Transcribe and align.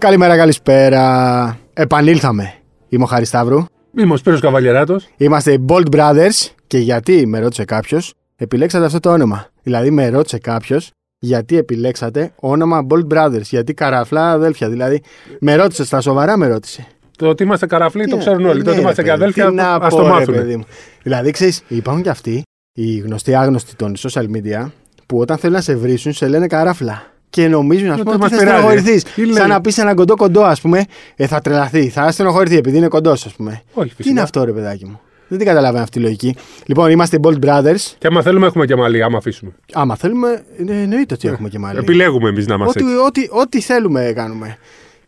Καλημέρα, 0.00 0.36
καλησπέρα. 0.36 1.58
Επανήλθαμε. 1.72 2.52
Είμαι 2.88 3.02
ο 3.04 3.06
Χάρης 3.06 3.28
Σταύρου. 3.28 3.64
Είμαι 3.98 4.12
ο 4.12 4.16
Σπύρος 4.16 4.40
Καβαλιεράτος. 4.40 5.08
Είμαστε 5.16 5.52
οι 5.52 5.64
Bold 5.68 5.84
Brothers. 5.90 6.48
Και 6.66 6.78
γιατί, 6.78 7.26
με 7.26 7.38
ρώτησε 7.38 7.64
κάποιος, 7.64 8.14
επιλέξατε 8.36 8.84
αυτό 8.84 9.00
το 9.00 9.10
όνομα. 9.10 9.46
Δηλαδή, 9.62 9.90
με 9.90 10.08
ρώτησε 10.08 10.38
κάποιος, 10.38 10.90
γιατί 11.18 11.56
επιλέξατε 11.56 12.32
όνομα 12.36 12.86
Bold 12.88 13.06
Brothers. 13.14 13.42
Γιατί 13.42 13.74
καραφλά 13.74 14.30
αδέλφια. 14.30 14.68
Δηλαδή, 14.68 15.02
με 15.40 15.54
ρώτησε 15.54 15.84
στα 15.84 16.00
σοβαρά, 16.00 16.36
με 16.36 16.46
ρώτησε. 16.46 16.86
Το 17.18 17.28
ότι 17.28 17.42
είμαστε 17.42 17.66
καραφλοί 17.66 18.06
το 18.06 18.16
ξέρουν 18.16 18.44
όλοι. 18.44 18.58
Ναι, 18.58 18.64
το 18.64 18.70
ότι 18.70 18.80
είμαστε 18.80 19.02
ρε 19.02 19.08
και 19.08 19.14
παιδί, 19.14 19.22
αδέλφια, 19.22 19.48
τι 19.48 19.54
να 19.54 19.74
ας 19.74 19.94
πω, 19.94 19.96
το 19.96 20.02
ρε 20.02 20.08
μάθουν. 20.08 20.34
παιδί 20.34 20.56
μου. 20.56 20.64
Δηλαδή, 21.02 21.30
ξέρεις, 21.30 21.62
υπάρχουν 21.68 22.02
και 22.02 22.10
αυτοί, 22.10 22.42
οι 22.72 22.96
γνωστοί 22.98 23.34
άγνωστοι 23.34 23.76
των 23.76 23.94
social 23.98 24.24
media, 24.34 24.70
που 25.06 25.18
όταν 25.18 25.38
θέλουν 25.38 25.56
να 25.56 25.62
σε 25.62 25.76
βρίσουν, 25.76 26.12
σε 26.12 26.28
λένε 26.28 26.46
καράφλα. 26.46 27.02
Και 27.30 27.48
νομίζουν, 27.48 27.88
α 27.90 27.92
Ότι 27.92 28.02
πούμε, 28.02 28.12
ότι 28.14 28.22
μας 28.22 28.30
θα 28.30 28.36
πειράζει. 28.38 28.56
στενοχωρηθείς. 28.58 29.02
Τι 29.02 29.24
λέει; 29.24 29.34
Σαν 29.34 29.48
να 29.48 29.60
πεις 29.60 29.78
έναν 29.78 29.94
κοντό 29.94 30.16
κοντό, 30.16 30.42
ας 30.42 30.60
πούμε, 30.60 30.84
ε, 31.16 31.26
θα 31.26 31.40
τρελαθεί. 31.40 31.88
Θα 31.88 32.10
στενοχωρηθεί 32.10 32.56
επειδή 32.56 32.76
είναι 32.76 32.88
κοντός, 32.88 33.26
ας 33.26 33.32
πούμε. 33.34 33.62
Όχι, 33.72 33.88
Τι 33.88 33.94
φυσικά. 33.94 34.10
είναι 34.10 34.20
αυτό, 34.20 34.44
ρε 34.44 34.52
παιδάκι 34.52 34.84
μου; 34.86 35.00
Δεν 35.28 35.38
την 35.38 35.46
καταλαβαίνω 35.46 35.82
αυτή 35.82 35.96
τη 35.98 36.02
λογική. 36.04 36.34
Λοιπόν, 36.66 36.90
είμαστε 36.90 37.16
οι 37.16 37.20
Bold 37.22 37.38
Brothers. 37.44 37.94
Και 37.98 38.06
άμα 38.06 38.22
θέλουμε, 38.22 38.46
έχουμε 38.46 38.66
και 38.66 38.76
μαλλί, 38.76 39.02
άμα 39.02 39.18
αφήσουμε. 39.18 39.52
Άμα 39.72 39.96
θέλουμε, 39.96 40.42
ε, 40.68 40.82
εννοείται 40.82 41.14
ότι 41.14 41.28
έχουμε 41.28 41.48
και 41.48 41.58
μάλλον. 41.58 41.82
Επιλέγουμε 41.82 42.28
εμείς 42.28 42.46
να 42.46 42.54
είμαστε 42.54 42.80
Ό,τι, 42.82 42.90
έτσι. 42.92 43.04
ό,τι, 43.06 43.40
ό,τι 43.40 43.60
θέλουμε 43.60 44.12
κάνουμε. 44.14 44.56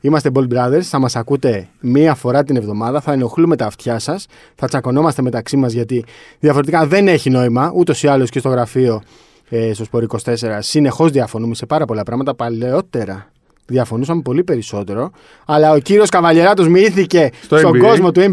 Είμαστε 0.01 0.31
Bold 0.35 0.49
Brothers, 0.55 0.81
θα 0.83 0.99
μας 0.99 1.17
ακούτε 1.17 1.69
μία 1.81 2.15
φορά 2.15 2.45
την 2.45 2.57
εβδομάδα, 2.57 3.01
θα 3.01 3.13
ενοχλούμε 3.13 3.57
τα 3.57 3.67
αυτιά 3.67 3.99
σας, 3.99 4.27
θα 4.55 4.69
τσακωνόμαστε 4.69 5.23
μεταξύ 5.23 5.57
μας 5.57 5.73
γιατί 5.73 6.05
διαφορετικά 6.41 6.87
δεν 6.87 7.09
έχει 7.09 7.31
νόημα. 7.31 7.73
Ούτως 7.75 8.03
ή 8.03 8.07
άλλως 8.09 8.31
και 8.31 8.39
στο 8.39 8.49
γραφείο 8.49 9.03
ε, 9.55 9.73
στο 9.75 9.85
Σπορ 9.85 10.05
24 10.25 10.31
συνεχώς 10.59 11.11
διαφωνούμε 11.11 11.55
σε 11.55 11.67
πάρα 11.67 11.85
πολλά 11.85 12.03
πράγματα. 12.03 12.35
Παλαιότερα 12.35 13.27
διαφωνούσαμε 13.67 14.23
πολύ 14.23 14.45
περισσότερο. 14.45 15.11
Αλλά 15.47 15.73
ο 15.73 15.79
κύριος 15.79 16.09
Καβαλιεράτος 16.09 16.69
μοιήθηκε 16.69 17.31
Στο 17.43 17.57
στον 17.59 17.73
NBA. 17.73 17.79
κόσμο 17.79 18.13
του 18.13 18.21
NBA 18.21 18.27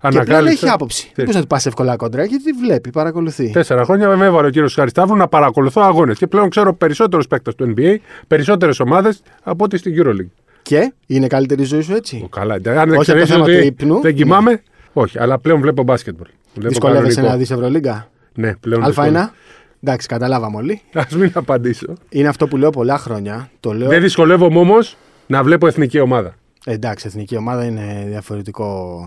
και 0.00 0.08
πλέον 0.08 0.24
Ανακάλυψε. 0.24 0.52
έχει 0.66 0.68
άποψη. 0.74 1.02
Τι. 1.02 1.12
Δεν 1.14 1.24
μπορεί 1.24 1.36
να 1.36 1.42
του 1.42 1.46
πας 1.48 1.66
εύκολα 1.66 1.96
κόντρα 1.96 2.24
γιατί 2.24 2.44
τη 2.44 2.52
βλέπει, 2.52 2.90
παρακολουθεί. 2.90 3.50
Τέσσερα 3.50 3.84
χρόνια 3.84 4.16
με 4.16 4.24
έβαλε 4.26 4.46
ο 4.46 4.50
κύριος 4.50 4.74
Χαρισταύρου 4.74 5.16
να 5.16 5.28
παρακολουθώ 5.28 5.80
αγώνες. 5.82 6.18
Και 6.18 6.26
πλέον 6.26 6.48
ξέρω 6.50 6.74
περισσότερους 6.74 7.26
παίκτες 7.26 7.54
του 7.54 7.74
NBA, 7.76 7.96
περισσότερες 8.26 8.80
ομάδες 8.80 9.22
από 9.42 9.64
ό,τι 9.64 9.76
στην 9.76 9.94
Euroleague. 10.02 10.30
Και 10.62 10.92
είναι 11.06 11.26
καλύτερη 11.26 11.62
η 11.62 11.64
ζωή 11.64 11.80
σου 11.80 11.94
έτσι; 11.94 12.20
Ο, 12.24 12.28
καλά, 12.28 12.54
αν 12.54 12.60
δεν 12.62 12.90
Όχι 12.90 12.98
ξέρει 13.00 13.18
από 13.18 13.26
το 13.28 13.32
θέμα 13.32 13.44
ότι 13.44 13.58
του 13.60 13.64
ύπνου. 13.66 14.00
δεν 14.00 14.14
κοιμάμαι, 14.14 14.62
όχι, 14.92 15.18
αλλά 15.18 15.38
πλέον 15.38 15.60
βλέπω 15.60 15.82
μπάσκετμπολ. 15.82 16.26
Βλέπω 16.54 16.68
Δυσκολεύεσαι 16.68 17.06
κανονικό. 17.14 17.32
να 17.32 17.36
δεις 17.38 17.50
Ευρωλίγκα. 17.50 18.10
Ναι, 18.34 18.54
πλέον. 18.60 18.94
Α1. 18.96 19.28
Εντάξει, 19.86 20.06
καταλάβαμε 20.08 20.56
όλοι. 20.56 20.80
Α 20.92 21.02
μην 21.16 21.30
απαντήσω. 21.34 21.92
Είναι 22.08 22.28
αυτό 22.28 22.46
που 22.48 22.56
λέω 22.56 22.70
πολλά 22.70 22.98
χρόνια. 22.98 23.50
Το 23.60 23.72
λέω. 23.72 23.88
Δεν 23.88 24.00
δυσκολεύομαι 24.00 24.58
όμως 24.58 24.96
να 25.26 25.42
βλέπω 25.42 25.66
εθνική 25.66 26.00
ομάδα. 26.00 26.34
Ε, 26.64 26.72
Εντάξει, 26.72 27.06
εθνική 27.08 27.36
ομάδα 27.36 27.64
είναι 27.64 28.04
διαφορετικό. 28.08 28.98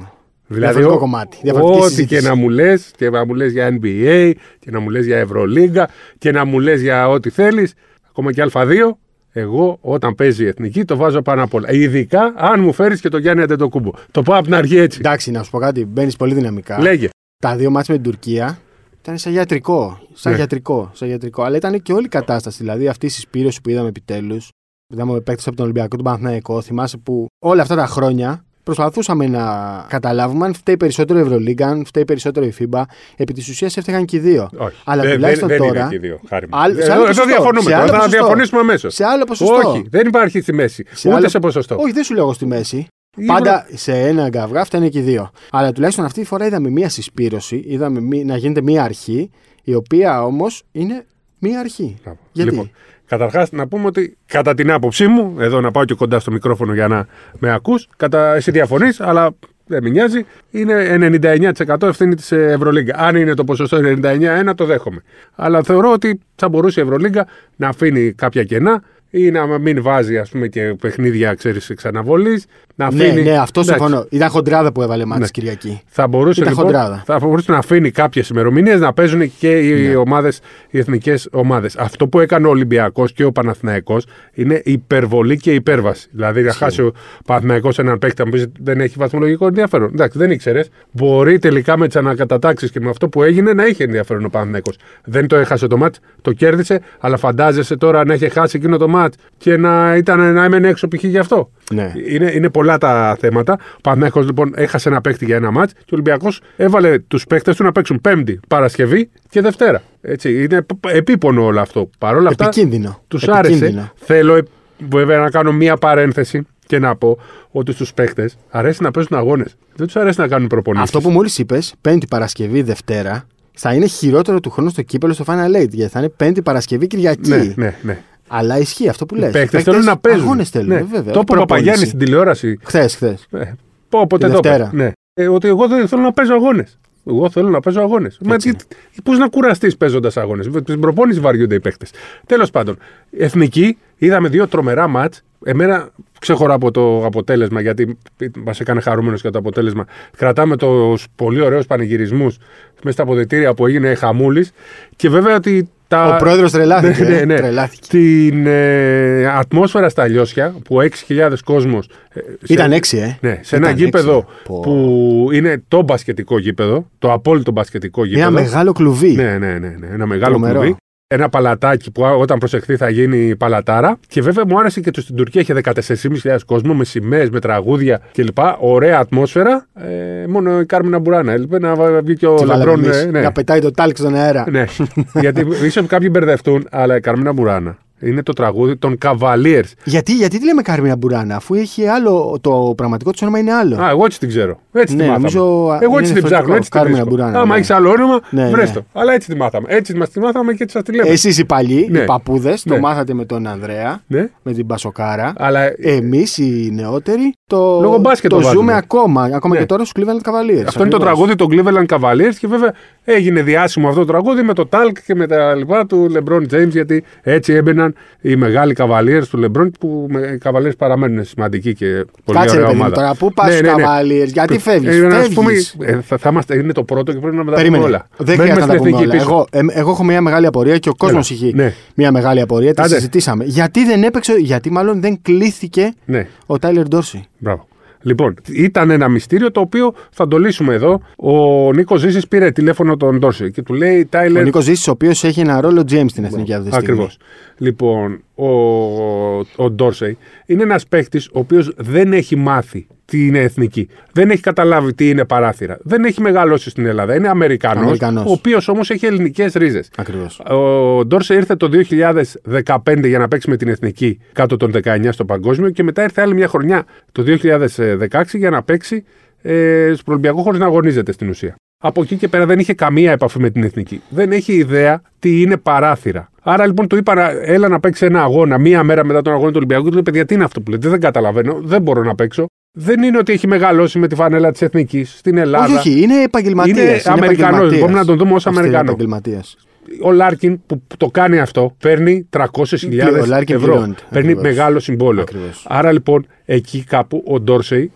Δηλαδή, 0.47 0.63
διαφορετικό 0.73 0.95
ο- 0.95 0.99
κομμάτι. 0.99 1.37
Διαφορετική 1.41 1.79
ό,τι 1.83 1.89
συζήτηση. 1.93 2.21
και 2.21 2.27
να 2.27 2.35
μου 2.35 2.49
λες, 2.49 2.91
και 2.97 3.09
να 3.09 3.25
μου 3.25 3.33
λες 3.33 3.51
για 3.51 3.67
NBA, 3.81 4.31
και 4.59 4.71
να 4.71 4.79
μου 4.79 4.89
λες 4.89 5.05
για 5.05 5.17
Ευρωλίγκα, 5.17 5.89
και 6.17 6.31
να 6.31 6.45
μου 6.45 6.59
λες 6.59 6.81
για 6.81 7.09
ό,τι 7.09 7.29
θέλεις, 7.29 7.73
ακόμα 8.09 8.31
και 8.31 8.45
Α2, 8.53 8.97
εγώ 9.31 9.77
όταν 9.81 10.15
παίζει 10.15 10.43
η 10.43 10.47
εθνική 10.47 10.85
το 10.85 10.95
βάζω 10.95 11.21
πάνω 11.21 11.43
απ' 11.43 11.53
όλα. 11.53 11.71
Ειδικά 11.71 12.33
αν 12.37 12.59
μου 12.61 12.73
φέρεις 12.73 13.01
και 13.01 13.09
το 13.09 13.17
Γιάννη 13.17 13.43
Αντετοκούμπο. 13.43 13.91
Το 14.11 14.21
πάω 14.23 14.35
από 14.37 14.45
την 14.45 14.55
αρχή 14.55 14.77
έτσι. 14.77 14.97
Εντάξει, 15.01 15.31
να 15.31 15.43
σου 15.43 15.49
πω 15.51 15.57
κάτι. 15.59 15.85
Μπαίνεις 15.85 16.15
πολύ 16.15 16.33
δυναμικά. 16.33 16.81
Λέγε. 16.81 17.09
Τα 17.43 17.55
δύο 17.55 17.69
μάτια 17.69 17.93
με 17.95 18.01
την 18.01 18.11
Τουρκία 18.11 18.57
ήταν 19.01 19.17
σαν 19.17 19.31
γιατρικό. 19.31 19.99
Σαν 20.13 20.31
Ναι. 20.31 20.37
γιατρικό. 20.37 20.89
Σαν 20.93 21.07
γιατρικό. 21.07 21.43
Αλλά 21.43 21.55
ήταν 21.55 21.81
και 21.81 21.93
όλη 21.93 22.05
η 22.05 22.09
κατάσταση. 22.09 22.57
Δηλαδή 22.57 22.87
αυτή 22.87 23.05
η 23.05 23.09
συσπήρωση 23.09 23.61
που 23.61 23.69
είδαμε 23.69 23.87
επιτέλους. 23.87 24.49
Είδαμε 24.93 25.19
παίκτε 25.19 25.43
από 25.45 25.55
τον 25.55 25.63
Ολυμπιακό, 25.65 25.95
τον 25.95 26.05
Παναθηναϊκό. 26.05 26.61
Θυμάσαι 26.61 26.97
που 26.97 27.25
όλα 27.45 27.61
αυτά 27.61 27.75
τα 27.75 27.85
χρόνια 27.85 28.43
προσπαθούσαμε 28.63 29.27
να 29.27 29.45
καταλάβουμε 29.89 30.45
αν 30.45 30.53
φταίει 30.53 30.77
περισσότερο 30.77 31.19
η 31.19 31.21
Ευρωλίγκα, 31.21 31.67
αν 31.67 31.85
φταίει 31.85 32.05
περισσότερο 32.05 32.45
η 32.45 32.53
FIBA. 32.59 32.81
Επί 33.15 33.33
της 33.33 33.47
ουσίας 33.49 33.77
έφταιγαν 33.77 34.05
και 34.05 34.17
οι 34.17 34.19
δύο. 34.19 34.49
Όχι. 34.57 34.75
Αλλά 34.85 35.01
δεν, 35.01 35.13
τουλάχιστον 35.13 35.47
δεν, 35.47 35.57
τώρα. 35.57 35.71
δεν 35.71 35.79
είναι 35.81 35.89
και 35.89 35.95
οι 35.95 35.99
δύο. 35.99 36.19
Χάρη 36.27 36.45
μου. 36.47 36.57
Άλλο- 36.57 36.75
σε 36.75 36.81
εδώ 36.81 36.91
άλλο 36.93 37.01
εδώ 37.01 37.07
ποσοστό. 37.11 37.27
διαφωνούμε 37.29 37.61
Σε 37.61 37.69
τώρα. 37.69 37.77
άλλο 37.81 37.87
Θα 37.91 37.95
ποσοστό. 37.97 38.17
διαφωνήσουμε 38.19 38.59
αμέσως. 38.59 38.93
Σε 38.93 39.03
άλλο 39.05 39.23
ποσοστό. 39.23 39.55
Όχι, 39.69 39.85
δεν 39.89 40.07
υπάρχει 40.07 40.41
στη 40.41 40.53
μέση. 40.53 40.83
Σε 40.91 41.07
ούτε 41.07 41.17
άλλο- 41.17 41.27
σε 41.29 41.39
ποσοστό. 41.39 41.75
Όχι, 41.79 41.91
δεν 41.91 42.03
σου 42.03 42.13
λέω 42.13 42.23
εγώ 42.23 42.33
στη 42.33 42.45
μέση. 42.45 42.87
Η 43.17 43.25
Πάντα 43.25 43.67
σε 43.73 43.91
ένα 43.99 44.29
γκαυγά 44.29 44.63
φταίνε 44.63 44.89
και 44.89 44.99
οι 44.99 45.01
δύο. 45.01 45.31
Αλλά 45.51 45.71
τουλάχιστον 45.71 46.05
αυτή 46.05 46.19
τη 46.21 46.25
φορά 46.27 46.45
είδαμε 46.45 46.69
μία 46.69 46.89
συσπήρωση, 46.89 47.63
είδαμε 47.67 47.99
μη- 47.99 48.25
να 48.25 48.37
γίνεται 48.37 48.61
μία 48.61 48.83
αρχή, 48.83 49.29
η 49.63 49.73
οποία 49.73 50.23
όμως 50.23 50.63
είναι 50.71 51.05
μία 51.39 51.59
αρχή. 51.59 51.97
Μπράβο. 52.03 52.17
Γιατί; 52.31 52.49
Λοιπόν, 52.49 52.71
Καταρχάς, 53.05 53.51
να 53.51 53.67
πούμε 53.67 53.85
ότι 53.85 54.17
κατά 54.25 54.53
την 54.53 54.71
άποψή 54.71 55.07
μου, 55.07 55.35
εδώ 55.39 55.61
να 55.61 55.71
πάω 55.71 55.85
και 55.85 55.93
κοντά 55.93 56.19
στο 56.19 56.31
μικρόφωνο 56.31 56.73
για 56.73 56.87
να 56.87 57.07
με 57.39 57.51
ακούς, 57.53 57.87
κατά, 57.97 58.35
εσύ 58.35 58.51
διαφωνείς, 58.51 58.99
αλλά 59.01 59.31
δεν 59.65 59.83
με 59.83 59.89
νοιάζει, 59.89 60.25
είναι 60.51 60.97
99% 60.97 61.87
ευθύνη 61.87 62.15
της 62.15 62.31
Ευρωλίγκα. 62.31 62.95
Αν 62.97 63.15
είναι 63.15 63.33
το 63.33 63.43
ποσοστό 63.43 63.77
99-1, 63.77 64.55
το 64.55 64.65
δέχομαι. 64.65 65.01
Αλλά 65.35 65.63
θεωρώ 65.63 65.91
ότι 65.91 66.19
θα 66.35 66.49
μπορούσε 66.49 66.79
η 66.79 66.83
Ευρωλίγκα 66.83 67.27
να 67.55 67.67
αφήνει 67.67 68.13
κάποια 68.13 68.43
κενά 68.43 68.83
ή 69.09 69.31
να 69.31 69.59
μην 69.59 69.81
βάζει 69.81 70.17
ας 70.17 70.29
πούμε, 70.29 70.47
και 70.47 70.75
παιχνίδια 70.81 71.33
ξέρεις, 71.33 71.69
εξαναβολής. 71.69 72.45
Να 72.79 72.91
Ναι, 72.91 73.03
αφήνει... 73.03 73.21
ναι, 73.23 73.37
αυτό 73.37 73.59
Εντάξει, 73.59 73.79
συμφωνώ. 73.83 74.05
Ήταν 74.09 74.29
χοντράδα 74.29 74.71
που 74.71 74.81
έβαλε 74.81 75.05
μάτι 75.05 75.21
Ναι. 75.21 75.27
Κυριακή. 75.27 75.81
θα 75.87 76.07
μπορούσε, 76.07 76.41
Ήταν 76.41 76.51
λοιπόν, 76.53 76.65
χοντράδα. 76.65 77.03
θα 77.05 77.19
μπορούσε 77.19 77.51
να 77.51 77.57
αφήνει 77.57 77.91
κάποιες 77.91 78.29
ημερομηνίες 78.29 78.79
να 78.79 78.93
παίζουν 78.93 79.31
και 79.39 79.59
οι, 79.59 79.87
Ναι. 79.87 79.95
ομάδες, 79.95 80.39
οι 80.69 80.77
εθνικές 80.77 81.27
ομάδες. 81.31 81.75
Αυτό 81.77 82.07
που 82.07 82.19
έκανε 82.19 82.47
ο 82.47 82.49
Ολυμπιακός 82.49 83.13
και 83.13 83.23
ο 83.23 83.31
Παναθηναϊκός 83.31 84.05
είναι 84.33 84.61
υπερβολή 84.65 85.37
και 85.37 85.53
υπέρβαση. 85.53 86.07
Δηλαδή, 86.11 86.41
να 86.41 86.53
χάσει 86.53 86.81
ο 86.81 86.91
Παναθηναϊκός 87.25 87.79
έναν 87.79 87.99
παίκτη, 87.99 88.23
να 88.23 88.29
πεις 88.29 88.45
δεν 88.59 88.81
έχει 88.81 88.95
βαθμολογικό 88.97 89.47
ενδιαφέρον. 89.47 89.89
Εντάξει, 89.93 90.17
δεν 90.17 90.31
ήξερες. 90.31 90.69
Μπορεί 90.91 91.39
τελικά 91.39 91.77
με 91.77 91.87
τις 91.87 91.95
ανακατατάξεις 91.95 92.71
και 92.71 92.79
με 92.79 92.89
αυτό 92.89 93.09
που 93.09 93.23
έγινε 93.23 93.53
να 93.53 93.65
είχε 93.65 93.83
ενδιαφέρον 93.83 94.25
ο 94.25 94.29
Παναθηναϊκός. 94.29 94.77
Δεν 95.03 95.27
το 95.27 95.35
έχασε 95.35 95.67
το 95.67 95.77
μάτς, 95.77 95.99
το 96.21 96.31
κέρδισε, 96.33 96.79
αλλά 96.99 97.17
φαντάζεσαι 97.17 97.75
τώρα 97.77 98.05
να 98.05 98.13
είχε 98.13 98.29
χάσει 98.29 98.57
εκείνο 98.57 98.77
το 98.77 98.87
μάτς 98.87 99.17
και 99.37 99.57
να, 99.57 99.95
ήταν, 99.95 100.33
να 100.33 100.43
έμενε 100.43 100.67
έξω 100.67 100.87
π.χ. 100.87 101.03
γι' 101.03 101.17
αυτό. 101.17 101.49
Ναι. 101.73 101.91
Είναι, 102.09 102.31
είναι 102.35 102.49
πολλά 102.49 102.68
τα 102.77 103.17
θέματα. 103.19 103.57
Ο 103.77 103.81
Παναθηναϊκός 103.81 104.25
λοιπόν 104.25 104.51
έχασε 104.55 104.89
ένα 104.89 105.01
παίκτη 105.01 105.25
για 105.25 105.35
ένα 105.35 105.51
μάτς 105.51 105.73
και 105.73 105.79
ο 105.83 105.87
Ολυμπιακός 105.91 106.41
έβαλε 106.55 106.99
τους 106.99 107.25
παίκτες 107.25 107.55
του 107.55 107.63
να 107.63 107.71
παίξουν 107.71 108.01
Πέμπτη, 108.01 108.39
Παρασκευή 108.47 109.09
και 109.29 109.41
Δευτέρα. 109.41 109.81
Έτσι, 110.01 110.43
είναι 110.43 110.61
π- 110.61 110.85
επίπονο 110.93 111.43
όλο 111.43 111.59
αυτό. 111.59 111.89
Παρ' 111.97 112.15
όλα 112.15 112.29
αυτά, 112.29 112.45
Επικίνδυνο. 112.45 113.01
τους 113.07 113.23
Επικίνδυνο. 113.27 113.67
άρεσε. 113.79 113.91
Θέλω 113.95 114.35
ε, 114.35 114.41
βέβαια 114.89 115.19
να 115.19 115.29
κάνω 115.29 115.51
μία 115.51 115.77
παρένθεση 115.77 116.47
και 116.65 116.79
να 116.79 116.95
πω 116.95 117.17
ότι 117.51 117.71
στους 117.71 117.93
παίκτες 117.93 118.37
αρέσει 118.49 118.83
να 118.83 118.91
παίζουν 118.91 119.17
αγώνες. 119.17 119.55
Δεν 119.75 119.85
τους 119.85 119.95
αρέσει 119.95 120.19
να 120.19 120.27
κάνουν 120.27 120.47
προπονήσεις. 120.47 120.85
Αυτό 120.85 121.01
που 121.01 121.09
μόλις 121.09 121.37
είπες, 121.37 121.73
Πέμπτη 121.81 122.07
Παρασκευή, 122.07 122.61
Δευτέρα, 122.61 123.23
θα 123.53 123.73
είναι 123.73 123.85
χειρότερο 123.85 124.39
του 124.39 124.49
χρόνου 124.49 124.69
στο 124.69 124.81
κύπελο 124.81 125.13
στο 125.13 125.23
Final 125.27 125.61
Eight. 125.61 125.69
Γιατί 125.69 125.91
θα 125.91 125.99
είναι 125.99 126.09
Πέμπτη 126.09 126.41
Παρασκευή 126.41 126.87
Κυριακή. 126.87 127.29
Ναι, 127.29 127.53
ναι, 127.55 127.75
ναι. 127.81 127.97
Αλλά 128.29 128.57
ισχύει 128.57 128.89
αυτό 128.89 129.05
που 129.05 129.15
λες. 129.15 129.29
Οι 129.29 129.31
παίκτες 129.31 129.63
θέλουν 129.63 129.83
να 129.83 129.97
παίζουν. 129.97 130.23
Αγώνες 130.23 130.49
θέλουν, 130.49 130.67
Ναι. 130.67 130.81
βέβαια. 130.81 131.13
Το 131.13 131.19
είπε 131.19 131.33
ο 131.33 131.35
Παπαγιάννης 131.35 131.87
στην 131.87 131.99
τηλεόραση. 131.99 132.59
Χθες, 132.63 132.95
χθες. 132.95 133.27
Ε, 133.31 133.51
πω, 133.89 134.07
ποτέ 134.07 134.25
Τη 134.25 134.31
το 134.31 134.37
είπε. 134.37 134.49
Δευτέρα. 134.49 134.69
Ναι. 134.73 134.91
Ε, 135.13 135.27
ότι 135.27 135.47
εγώ 135.47 135.67
δεν 135.67 135.87
θέλω 135.87 136.01
να 136.01 136.11
παίζω 136.13 136.33
αγώνες. 136.33 136.79
Εγώ 137.07 137.29
θέλω 137.29 137.49
να 137.49 137.59
παίζω 137.59 137.81
αγώνες. 137.81 138.17
Μα 138.23 138.33
Έτσι 138.33 138.55
πώς 139.03 139.17
να 139.17 139.27
κουραστείς 139.29 139.77
παίζοντας 139.77 140.17
αγώνες; 140.17 140.49
Την 140.65 140.79
προπόνηση 140.79 141.19
βαριούνται 141.19 141.55
οι 141.55 141.59
παίκτες. 141.59 141.91
Τέλος 142.25 142.49
πάντων, 142.49 142.77
εθνική, 143.17 143.77
είδαμε 143.97 144.27
δύο 144.29 144.47
τρομερά 144.47 144.87
ματ. 144.87 145.13
Εμένα 145.43 145.89
ξέχωρα 146.19 146.53
από 146.53 146.71
το 146.71 147.05
αποτέλεσμα, 147.05 147.61
γιατί 147.61 147.97
μας 148.45 148.59
έκανε 148.59 148.81
χαρούμενος 148.81 149.21
για 149.21 149.31
το 149.31 149.37
αποτέλεσμα. 149.39 149.85
Κρατάμε 150.17 150.57
τους 150.57 151.05
πολύ 151.15 151.41
ωραίους 151.41 151.65
πανηγυρισμούς 151.65 152.37
μέσα 152.83 152.91
στα 152.91 153.03
αποδετήρια 153.03 153.53
που 153.53 153.65
έγινε 153.65 153.93
χαμούλης. 153.93 154.51
Και 154.95 155.09
βέβαια 155.09 155.35
ότι 155.35 155.69
τα. 155.89 156.15
Ο 156.15 156.17
πρόεδρος 156.17 156.51
τρελάθηκε. 156.51 157.03
Ναι, 157.03 157.09
ναι, 157.09 157.25
ναι. 157.25 157.35
Τρελάθηκε. 157.35 157.87
Την 157.89 158.45
ε, 158.47 159.25
ατμόσφαιρα 159.27 159.89
στα 159.89 160.07
Λιώσια 160.07 160.55
που 160.63 160.77
6.000 161.07 161.31
κόσμος 161.43 161.89
ε, 162.13 162.19
σε- 162.19 162.53
Ήταν 162.53 162.71
έξι, 162.71 162.97
ε. 162.97 163.17
ναι, 163.27 163.39
σε 163.41 163.55
ένα 163.55 163.69
Ήταν 163.69 163.79
γήπεδο 163.83 164.17
έξι. 164.17 164.43
Πω. 164.43 164.59
που 164.59 165.29
είναι 165.33 165.63
το 165.67 165.81
μπασκετικό 165.81 166.39
γήπεδο, 166.39 166.89
το 166.99 167.11
απόλυτο 167.13 167.51
μπασκετικό 167.51 168.05
γήπεδο. 168.05 168.27
Ένα 168.27 168.31
μεγάλο 168.41 168.71
κλουβί. 168.71 169.11
Ναι, 169.15 169.37
ναι, 169.37 169.47
ναι, 169.59 169.75
ναι, 169.79 169.87
ένα 169.93 170.05
μεγάλο 170.05 170.31
Τρομερό. 170.35 170.59
κλουβί. 170.59 170.75
Ένα 171.11 171.29
παλατάκι 171.29 171.91
που 171.91 172.03
όταν 172.03 172.37
προσεχθεί 172.37 172.77
θα 172.77 172.89
γίνει 172.89 173.35
παλατάρα. 173.35 173.99
Και 174.07 174.21
βέβαια 174.21 174.45
μου 174.45 174.59
άρεσε 174.59 174.81
και 174.81 174.91
το 174.91 175.01
στην 175.01 175.15
Τουρκία 175.15 175.41
είχε 175.41 175.61
14.500 175.63 176.37
κόσμο 176.45 176.73
με 176.73 176.83
σημαίες, 176.83 177.29
με 177.29 177.39
τραγούδια 177.39 178.01
κλπ. 178.11 178.37
Ωραία 178.59 178.99
ατμόσφαιρα. 178.99 179.65
Ε, 179.73 180.27
μόνο 180.27 180.59
η 180.59 180.65
Κάρμινα 180.65 180.99
Μπουράνα 180.99 181.31
έλειπε 181.31 181.59
να 181.59 181.75
βγει 182.01 182.15
και 182.15 182.27
ο 182.27 182.35
Τι 182.35 182.45
βάλαμε 182.45 182.65
Λεμπρόν. 182.65 182.83
εμείς, 182.83 182.97
ε, 183.01 183.05
ναι. 183.05 183.21
Να 183.21 183.31
πετάει 183.31 183.59
το 183.61 183.71
τάλκ 183.71 183.97
στον 183.97 184.15
αέρα. 184.15 184.45
ναι. 184.49 184.65
Γιατί 185.21 185.45
ίσως 185.63 185.85
κάποιοι 185.87 186.07
μπερδευτούν, 186.11 186.67
αλλά 186.71 186.95
η 186.95 186.99
Κάρμινα 186.99 187.33
Μπουράνα 187.33 187.77
Είναι 188.01 188.23
το 188.23 188.33
τραγούδι 188.33 188.75
των 188.77 188.97
Cavaliers. 189.05 189.63
Γιατί, 189.83 190.13
γιατί 190.13 190.39
τη 190.39 190.45
λέμε 190.45 190.61
Κάρμινα 190.61 190.95
Μπουράνα, 190.95 191.35
αφού 191.35 191.53
έχει 191.53 191.87
άλλο. 191.87 192.37
Το 192.41 192.73
πραγματικό 192.77 193.11
της 193.11 193.21
όνομα 193.21 193.39
είναι 193.39 193.51
άλλο. 193.53 193.81
Α, 193.81 193.89
εγώ 193.89 194.05
έτσι 194.05 194.19
την 194.19 194.27
ξέρω. 194.29 194.59
Έτσι 194.71 194.95
Ναι, 194.95 195.03
τη 195.03 195.07
μάθαμε. 195.09 195.29
νομίζω, 195.29 195.77
εγώ 195.81 195.91
είναι 195.91 195.99
έτσι 195.99 196.13
την 196.13 196.21
διαφορετικό. 196.27 196.29
ψάχνω. 196.29 196.55
Έτσι 196.55 196.69
την 196.69 196.79
Κάρμινα 196.79 197.03
βρίσκω. 197.03 197.15
Μπουράνα, 197.15 197.39
Άμα 197.39 197.51
ναι. 197.53 197.55
έχεις 197.59 197.69
άλλο 197.71 197.89
όνομα, 197.89 198.19
Ναι, 198.29 198.49
βρες 198.49 198.67
ναι. 198.69 198.75
το. 198.75 198.83
Αλλά 198.93 199.13
έτσι 199.13 199.29
τη 199.29 199.35
μάθαμε. 199.35 199.65
Έτσι 199.69 199.93
μας 199.93 200.09
τη 200.09 200.19
μάθαμε 200.19 200.53
και 200.53 200.63
έτσι 200.63 200.75
σα 200.77 200.83
τη 200.83 200.95
λέμε. 200.95 201.09
Εσείς 201.09 201.37
οι 201.37 201.45
παλιοί, 201.45 201.87
Ναι. 201.91 201.99
οι 201.99 202.05
παππούδε, 202.05 202.49
Ναι. 202.49 202.75
το 202.75 202.79
μάθατε 202.79 203.13
με 203.13 203.25
τον 203.25 203.47
Ανδρέα, 203.47 204.01
Ναι. 204.07 204.29
με 204.43 204.53
την 204.53 204.67
Πασοκάρα. 204.67 205.33
Αλλά 205.37 205.59
Εμείς 205.81 206.37
οι 206.37 206.69
νεότεροι 206.73 207.33
το, 207.47 207.79
Λόγω 207.81 207.97
μπάσκετ 207.97 208.29
το 208.29 208.35
το 208.35 208.41
ζούμε 208.41 208.53
βάζουμε. 208.55 208.73
ακόμα. 208.75 209.23
Ακόμα 209.33 209.53
Ναι. 209.53 209.59
και 209.59 209.65
τώρα 209.65 209.85
στους 209.85 210.03
Cleveland 210.03 210.29
Cavaliers. 210.29 210.63
αυτό 210.67 210.81
είναι 210.81 210.89
το 210.89 210.95
Ακριβώς. 210.97 210.99
τραγούδι 210.99 211.35
των 211.35 211.47
Cleveland 211.51 211.85
Cavaliers 211.95 212.35
και 212.39 212.47
βέβαια 212.47 212.73
έγινε 213.13 213.41
διάσημο 213.41 213.87
αυτό 213.87 213.99
το 213.99 214.05
τραγούδι 214.05 214.41
με 214.41 214.53
το 214.53 214.67
Talk 214.71 214.91
και 215.05 215.15
με 215.15 215.27
τα 215.27 215.55
λοιπά 215.55 215.85
του 215.85 216.11
LeBron 216.15 216.53
James 216.53 216.67
γιατί 216.69 217.03
έτσι 217.21 217.53
έμπαιναν 217.53 217.95
οι 218.21 218.35
μεγάλοι 218.35 218.75
Cavaliers 218.77 219.23
του 219.29 219.39
LeBron 219.45 219.69
που 219.79 220.07
με- 220.09 220.19
οι 220.27 220.37
Cavaliers 220.43 220.77
παραμένουν 220.77 221.25
σημαντικοί 221.25 221.73
και 221.73 222.05
πολύ 222.25 222.37
Κάτσε 222.39 222.55
ρε 222.55 222.61
ωραία 222.61 222.65
παιδί 222.65 222.75
μου 222.77 222.85
ομάδα. 222.85 222.95
τώρα, 222.95 223.15
πού 223.15 223.33
πας 223.33 223.47
Ναι, 223.47 223.53
στου 223.55 223.63
ναι, 223.65 223.71
ναι. 223.73 223.83
Cavaliers, 224.23 224.27
γιατί 224.27 224.57
φεύγεις. 224.59 224.97
Ε, 224.99 225.01
να 225.07 225.23
σου 225.23 225.33
πούμε, 225.33 225.51
ε, 225.79 225.99
θα, 226.01 226.17
θα 226.17 226.29
είμαστε, 226.29 226.57
είναι 226.57 226.73
το 226.73 226.83
πρώτο 226.83 227.13
και 227.13 227.19
πρέπει 227.19 227.35
να 227.35 227.43
με 227.43 227.51
τα 227.51 227.57
πούμε 227.57 227.69
Περίμενε. 227.69 227.83
όλα. 227.83 228.07
Δεν 228.17 228.37
Μένουμε 228.37 228.43
χρειάζεται 228.43 228.65
να 228.65 228.73
τα 228.73 228.79
στην 228.79 228.91
πούμε 228.91 229.03
εθνική 229.03 229.17
όλα. 229.17 229.23
πίσω. 229.25 229.47
Εγώ, 229.61 229.69
ε, 229.73 229.79
εγώ 229.79 229.89
έχω 229.91 230.03
μια 230.03 230.21
μεγάλη 230.21 230.45
απορία 230.45 230.77
και 230.77 230.89
ο 230.89 230.95
κόσμος 230.95 231.31
Έλα. 231.31 231.39
έχει 231.43 231.55
Ναι. 231.55 231.73
μια 231.95 232.11
μεγάλη 232.11 232.41
απορία. 232.41 232.73
Τη 232.73 232.81
Άντε. 232.81 232.93
συζητήσαμε. 232.95 233.43
Γιατί 233.43 233.85
δεν 233.85 234.03
έπαιξε, 234.03 234.33
γιατί 234.33 234.71
μάλλον 234.71 235.01
δεν 235.01 235.19
κλήθηκε 235.21 235.93
Ναι. 236.05 236.27
ο 236.45 236.59
Τάιλερ 236.59 236.87
Ντόρση. 236.87 237.23
Μπράβο. 237.37 237.67
Λοιπόν, 238.01 238.33
ήταν 238.53 238.89
ένα 238.89 239.07
μυστήριο 239.07 239.51
το 239.51 239.59
οποίο 239.59 239.93
θα 240.11 240.27
το 240.27 240.37
λύσουμε 240.37 240.73
εδώ. 240.73 241.01
Ο 241.15 241.33
Νίκος 241.73 241.99
Ζήσης 241.99 242.27
πήρε 242.27 242.51
τηλέφωνο 242.51 242.97
τον 242.97 243.19
Ντόρση 243.19 243.51
και 243.51 243.61
του 243.61 243.73
λέει 243.73 243.99
Ο 244.01 244.05
Τάιλερ. 244.05 244.43
Νίκος 244.43 244.63
Ζήσης, 244.63 244.87
ο 244.87 244.91
οποίος 244.91 245.23
έχει 245.23 245.39
ένα 245.39 245.61
ρόλο 245.61 245.81
James 245.81 246.05
στην 246.07 246.23
εθνική 246.23 246.53
αυτή 246.53 246.69
τη 246.69 246.75
στιγμή. 246.75 246.91
Ακριβώς. 246.91 247.17
Λοιπόν, 247.57 248.23
ο, 248.39 249.45
ο 249.55 249.69
Ντόρσεϊ 249.71 250.17
είναι 250.45 250.63
ένας 250.63 250.87
παίκτη 250.87 251.17
ο 251.17 251.39
οποίος 251.39 251.73
δεν 251.77 252.13
έχει 252.13 252.35
μάθει 252.35 252.87
τι 253.05 253.27
είναι 253.27 253.39
εθνική. 253.39 253.87
Δεν 254.13 254.29
έχει 254.29 254.41
καταλάβει 254.41 254.93
τι 254.93 255.09
είναι 255.09 255.25
παράθυρα. 255.25 255.77
Δεν 255.81 256.03
έχει 256.03 256.21
μεγαλώσει 256.21 256.69
στην 256.69 256.85
Ελλάδα. 256.85 257.15
Είναι 257.15 257.29
Αμερικανός, 257.29 257.83
Αμερικανός. 257.83 258.25
ο 258.25 258.31
οποίος 258.31 258.67
όμως 258.67 258.89
έχει 258.89 259.05
ελληνικές 259.05 259.53
ρίζες. 259.53 259.89
Ακριβώς. 259.97 260.39
Ο 260.39 261.05
Ντόρσε 261.05 261.33
ήρθε 261.33 261.55
το 261.55 261.69
2015 261.69 263.07
για 263.07 263.19
να 263.19 263.27
παίξει 263.27 263.49
με 263.49 263.57
την 263.57 263.67
εθνική 263.67 264.19
κάτω 264.33 264.57
των 264.57 264.71
19 264.83 265.07
στο 265.11 265.25
παγκόσμιο 265.25 265.69
και 265.69 265.83
μετά 265.83 266.03
ήρθε 266.03 266.21
άλλη 266.21 266.33
μια 266.33 266.47
χρονιά 266.47 266.85
το 267.11 267.23
2016 267.27 268.23
για 268.33 268.49
να 268.49 268.63
παίξει 268.63 269.03
ε, 269.41 269.91
στο 269.95 270.11
Ολυμπιακό 270.11 270.41
χωρίς 270.41 270.59
να 270.59 270.65
αγωνίζεται 270.65 271.11
στην 271.11 271.29
ουσία. 271.29 271.55
Από 271.81 272.01
εκεί 272.01 272.15
και 272.15 272.27
πέρα 272.27 272.45
δεν 272.45 272.59
είχε 272.59 272.73
καμία 272.73 273.11
επαφή 273.11 273.39
με 273.39 273.49
την 273.49 273.63
εθνική. 273.63 274.01
Δεν 274.09 274.31
έχει 274.31 274.53
ιδέα 274.53 275.01
τι 275.19 275.41
είναι 275.41 275.57
παράθυρα. 275.57 276.29
Άρα 276.41 276.65
λοιπόν 276.65 276.87
του 276.87 276.95
είπα, 276.95 277.13
να- 277.15 277.29
έλα 277.41 277.67
να 277.67 277.79
παίξει 277.79 278.05
ένα 278.05 278.21
αγώνα 278.23 278.57
μία 278.57 278.83
μέρα 278.83 279.05
μετά 279.05 279.21
τον 279.21 279.33
αγώνα 279.33 279.47
του 279.49 279.55
Ολυμπιακού. 279.57 279.83
Και 279.83 279.87
του 279.89 279.93
λέει, 279.93 280.03
παιδιά, 280.03 280.25
τι 280.25 280.33
είναι 280.33 280.43
αυτό 280.43 280.61
που 280.61 280.71
λέτε, 280.71 280.89
δεν 280.89 280.99
καταλαβαίνω, 280.99 281.59
δεν 281.63 281.81
μπορώ 281.81 282.03
να 282.03 282.15
παίξω. 282.15 282.45
Δεν 282.71 283.03
είναι 283.03 283.17
ότι 283.17 283.31
έχει 283.33 283.47
μεγαλώσει 283.47 283.99
με 283.99 284.07
τη 284.07 284.15
φανέλα 284.15 284.51
της 284.51 284.61
εθνικής 284.61 285.15
στην 285.17 285.37
Ελλάδα. 285.37 285.65
Όχι, 285.65 285.75
όχι, 285.75 286.01
είναι 286.01 286.21
επαγγελματίας. 286.23 286.77
Είναι 287.05 287.13
Αμερικανός, 287.13 287.79
μπορούμε 287.79 287.97
να 287.97 288.05
τον 288.05 288.17
δούμε 288.17 288.33
ως 288.33 288.47
Αμερικανό. 288.47 288.91
Επαγγελματίας. 288.91 289.55
Ο 290.03 290.11
Λάρκιν 290.11 290.59
που 290.65 290.81
που 290.87 290.97
το 290.97 291.07
κάνει 291.07 291.39
αυτό 291.39 291.75
παίρνει 291.79 292.27
300.000 292.29 293.21
Ο 293.21 293.25
Λάρκιν 293.25 293.55
ευρώ. 293.55 293.71
πληρώνεται. 293.71 294.01
Παίρνει 294.09 294.31
Ακριβώς. 294.31 294.43
μεγάλο 294.55 294.79
συμβόλαιο. 294.79 295.21
Ακριβώς. 295.21 295.65
Άρα 295.69 295.91
λοιπόν 295.91 296.25
εκεί 296.45 296.83
κάπου 296.83 297.23
ο 297.27 297.39
Ντόρσεϊ 297.39 297.83
ε, 297.83 297.89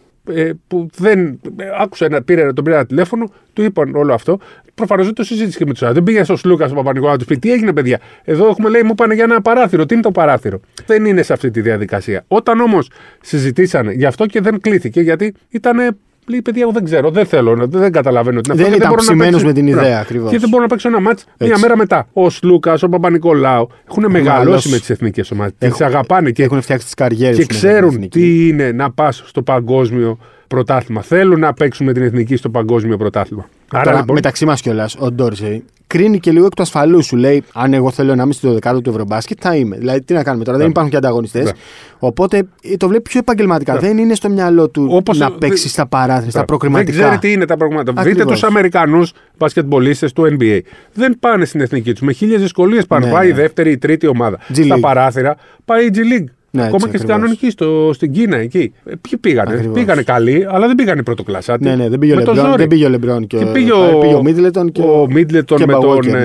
που 0.68 0.90
δεν. 0.98 1.40
ε, 1.58 1.66
άκουσε 1.80 2.06
ένα, 2.06 2.22
πήρε, 2.22 2.54
τον 2.54 2.64
πήρε 2.64 2.76
ένα 2.76 2.86
τηλέφωνο, 2.86 3.32
του 3.54 3.62
είπαν 3.62 3.96
όλο 3.96 4.14
αυτό. 4.14 4.40
Προφανώς 4.76 5.06
δεν 5.06 5.16
το 5.16 5.24
συζήτησε 5.24 5.58
και 5.58 5.66
με 5.66 5.72
τους 5.72 5.82
άλλους. 5.82 5.94
Δεν 5.96 6.04
πήγε 6.04 6.24
στο 6.24 6.36
Σλούκας 6.36 6.66
στον 6.70 6.78
Παπα-Νικολάου 6.78 7.14
να 7.14 7.20
τους 7.20 7.28
πει 7.28 7.38
τι 7.38 7.52
έγινε, 7.52 7.74
παιδιά; 7.74 8.00
Εδώ 8.24 8.48
έχουμε 8.48 8.70
λέει, 8.70 8.84
μου 8.84 8.96
πάνε 8.96 9.14
για 9.14 9.24
ένα 9.24 9.42
παράθυρο. 9.42 9.86
Τι 9.86 9.94
είναι 9.94 10.04
το 10.04 10.12
παράθυρο; 10.12 10.60
Δεν 10.86 11.06
είναι 11.06 11.22
σε 11.22 11.34
αυτή 11.34 11.52
τη 11.52 11.62
διαδικασία. 11.62 12.24
Όταν 12.28 12.60
όμως 12.60 12.90
συζητήσανε 13.22 13.92
γι' 13.94 14.06
αυτό 14.06 14.26
και 14.26 14.42
δεν 14.42 14.60
κλείθηκε, 14.60 15.02
γιατί 15.02 15.34
ήταν. 15.50 15.98
Λέει, 16.28 16.42
παιδιά, 16.42 16.62
εγώ 16.62 16.72
δεν 16.72 16.84
ξέρω, 16.84 17.10
δεν 17.12 17.26
θέλω, 17.26 17.56
να- 17.56 17.66
δεν 17.66 17.92
καταλαβαίνω 17.92 18.42
τι 18.42 18.52
είναι 18.52 18.64
Δεν 18.64 18.66
αυτό. 18.66 18.78
και 18.78 18.78
ήταν 18.78 18.90
μπορώ 18.90 19.02
να 19.02 19.08
ψημένος 19.08 19.42
παίξω- 19.42 19.48
με 19.48 19.54
την 19.54 19.68
ιδέα, 19.68 19.82
Μπράβο. 19.84 20.02
ακριβώς. 20.02 20.32
Και 20.32 20.38
δεν 20.40 20.50
μπορώ 20.50 20.62
να 20.64 20.70
παίξω 20.70 20.88
ένα 20.88 21.00
μάτς 21.00 21.26
μια 21.40 21.50
Έτσι. 21.50 21.62
μέρα 21.62 21.78
μετά. 21.78 22.08
Ο 22.14 22.30
Σλούκα, 22.30 22.78
ο 22.86 22.90
Παπα-Νικολάου 22.90 23.68
έχουν 23.90 24.04
μεγαλώσει 24.12 24.40
μεγαλώσει. 24.40 24.70
με 24.70 24.78
τις 24.78 24.90
εθνικές 24.90 25.32
ομάδες. 25.32 25.54
Τις 25.58 25.68
Έχουν- 25.70 25.86
αγαπάνε 25.86 26.32
και 26.32 26.44
Έχουν 26.44 26.62
φτιάξει 26.62 26.86
τις 26.86 26.94
καριέρες 26.94 27.38
και 27.38 27.46
ξέρουν 27.46 28.10
τι 28.10 28.48
είναι 28.48 28.72
να 28.72 28.92
πας 28.92 29.24
στο 29.26 29.42
παγκόσμιο 29.42 30.18
πρωτάθλημα. 30.56 31.02
Θέλουν 31.02 31.40
να 31.40 31.54
παίξουν 31.54 31.86
με 31.86 31.94
την 31.94 32.04
εθνική 32.04 32.36
στο 32.36 32.50
παγκόσμιο 32.50 32.98
πρωτάθλημα. 32.98 33.50
Άρα 33.72 33.84
Τώρα, 33.84 33.98
λοιπόν. 33.98 34.16
μεταξύ 34.16 34.46
μας 34.46 34.62
κιόλας, 34.62 34.96
ο 35.00 35.12
Ντόρσεϊ 35.12 35.64
κρίνει 35.88 36.20
και 36.20 36.32
λίγο 36.32 36.46
εκ 36.46 36.54
του 36.54 36.62
ασφαλού 36.62 37.04
σου. 37.04 37.16
Λέει: 37.16 37.44
Αν 37.54 37.74
εγώ 37.74 37.92
θέλω 37.92 38.16
να 38.16 38.24
είμαι 38.24 38.34
στο 38.34 38.58
12ο 38.64 38.82
του 38.84 38.90
Ευρωμπάσκετ, 38.90 39.38
θα 39.42 39.56
είμαι. 39.56 39.78
Δηλαδή, 39.78 40.02
τι 40.02 40.14
να 40.14 40.24
κάνουμε 40.24 40.44
τώρα, 40.44 40.58
δεν 40.58 40.66
Ναι. 40.66 40.72
υπάρχουν 40.72 40.92
και 40.92 40.98
ανταγωνιστές. 40.98 41.44
Ναι. 41.44 41.52
Οπότε 42.00 42.44
ε, 42.64 42.78
το 42.78 42.88
βλέπει 42.88 43.10
πιο 43.10 43.20
επαγγελματικά. 43.20 43.78
Δεν 43.78 43.98
είναι 43.98 44.16
στο 44.16 44.30
μυαλό 44.30 44.70
του 44.70 44.88
Όπως- 44.90 45.18
να 45.18 45.30
δε- 45.30 45.36
παίξει 45.38 45.70
στα 45.70 45.86
παράθυρα, 45.88 46.30
στα 46.30 46.38
Δεν 46.40 46.46
προκριματικά. 46.48 46.92
ξέρει 47.04 47.18
τι 47.18 47.32
είναι 47.32 47.46
τα 47.46 47.58
πράγματα. 47.58 47.92
Δείτε 47.92 48.10
Ακριβώς. 48.10 48.40
του 48.40 48.46
Αμερικανούς 48.48 49.12
μπασκετμπολίστες 49.38 50.14
του 50.14 50.38
NBA. 50.40 50.60
Δεν 50.94 51.18
πάνε 51.20 51.46
στην 51.46 51.62
εθνική 51.62 51.92
τους. 51.92 52.02
Με 52.02 52.12
χίλιες 52.14 52.42
δυσκολίες 52.42 52.86
πάνε. 52.86 53.06
Ναι, 53.06 53.12
πάει 53.12 53.28
η 53.28 53.32
ναι. 53.32 53.36
δεύτερη, 53.38 53.72
η 53.72 53.78
τρίτη 53.78 54.08
ομάδα. 54.08 54.38
G 54.50 54.64
Στα 54.64 54.76
League. 54.76 54.80
παράθυρα 54.80 55.36
πάει 55.66 55.86
η 55.86 55.90
G 55.94 55.98
League. 55.98 56.26
Ναι, 56.56 56.62
Ακόμα 56.62 56.76
έτσι, 56.86 56.90
και 56.92 56.98
στην 56.98 57.12
ακριβώς. 57.12 57.38
κανονική, 57.38 57.50
στο, 57.50 57.92
στην 57.94 58.12
Κίνα 58.12 58.38
εκεί. 58.38 58.74
Ε, 58.86 58.92
Ποιοι 59.02 59.18
πήγανε. 59.20 59.54
Ακριβώς. 59.54 59.74
Πήγανε 59.80 60.02
καλοί, 60.04 60.46
αλλά 60.50 60.68
δεν 60.68 60.76
πήγανε 60.76 61.04
πρωτοκλασάτη. 61.04 61.64
Ναι, 61.64 61.76
ναι, 61.76 61.90
δεν 61.90 62.00
πήγε 62.00 62.14
ο 62.14 62.16
Με 62.16 62.24
το 62.24 62.32
Λεμπρόν, 62.34 62.46
ζόρι. 62.50 62.60
δεν 62.62 62.68
πήγε 62.68 62.86
ο 62.86 62.90
Λεμπρόν 62.90 63.28
και, 63.28 63.38
Και 63.38 63.44
ο- 63.44 63.52
πήγε 63.52 63.72
πήγε 64.02 64.14
ο, 64.14 64.18
ο 64.18 64.22
Μίτλετον 64.24 64.72
και 64.72 64.82
ο 64.82 65.08
Μίτλετον 65.10 65.58
και 65.58 65.66
με 65.66 65.74
τον. 65.74 65.98
Walker, 65.98 66.06
ναι. 66.12 66.20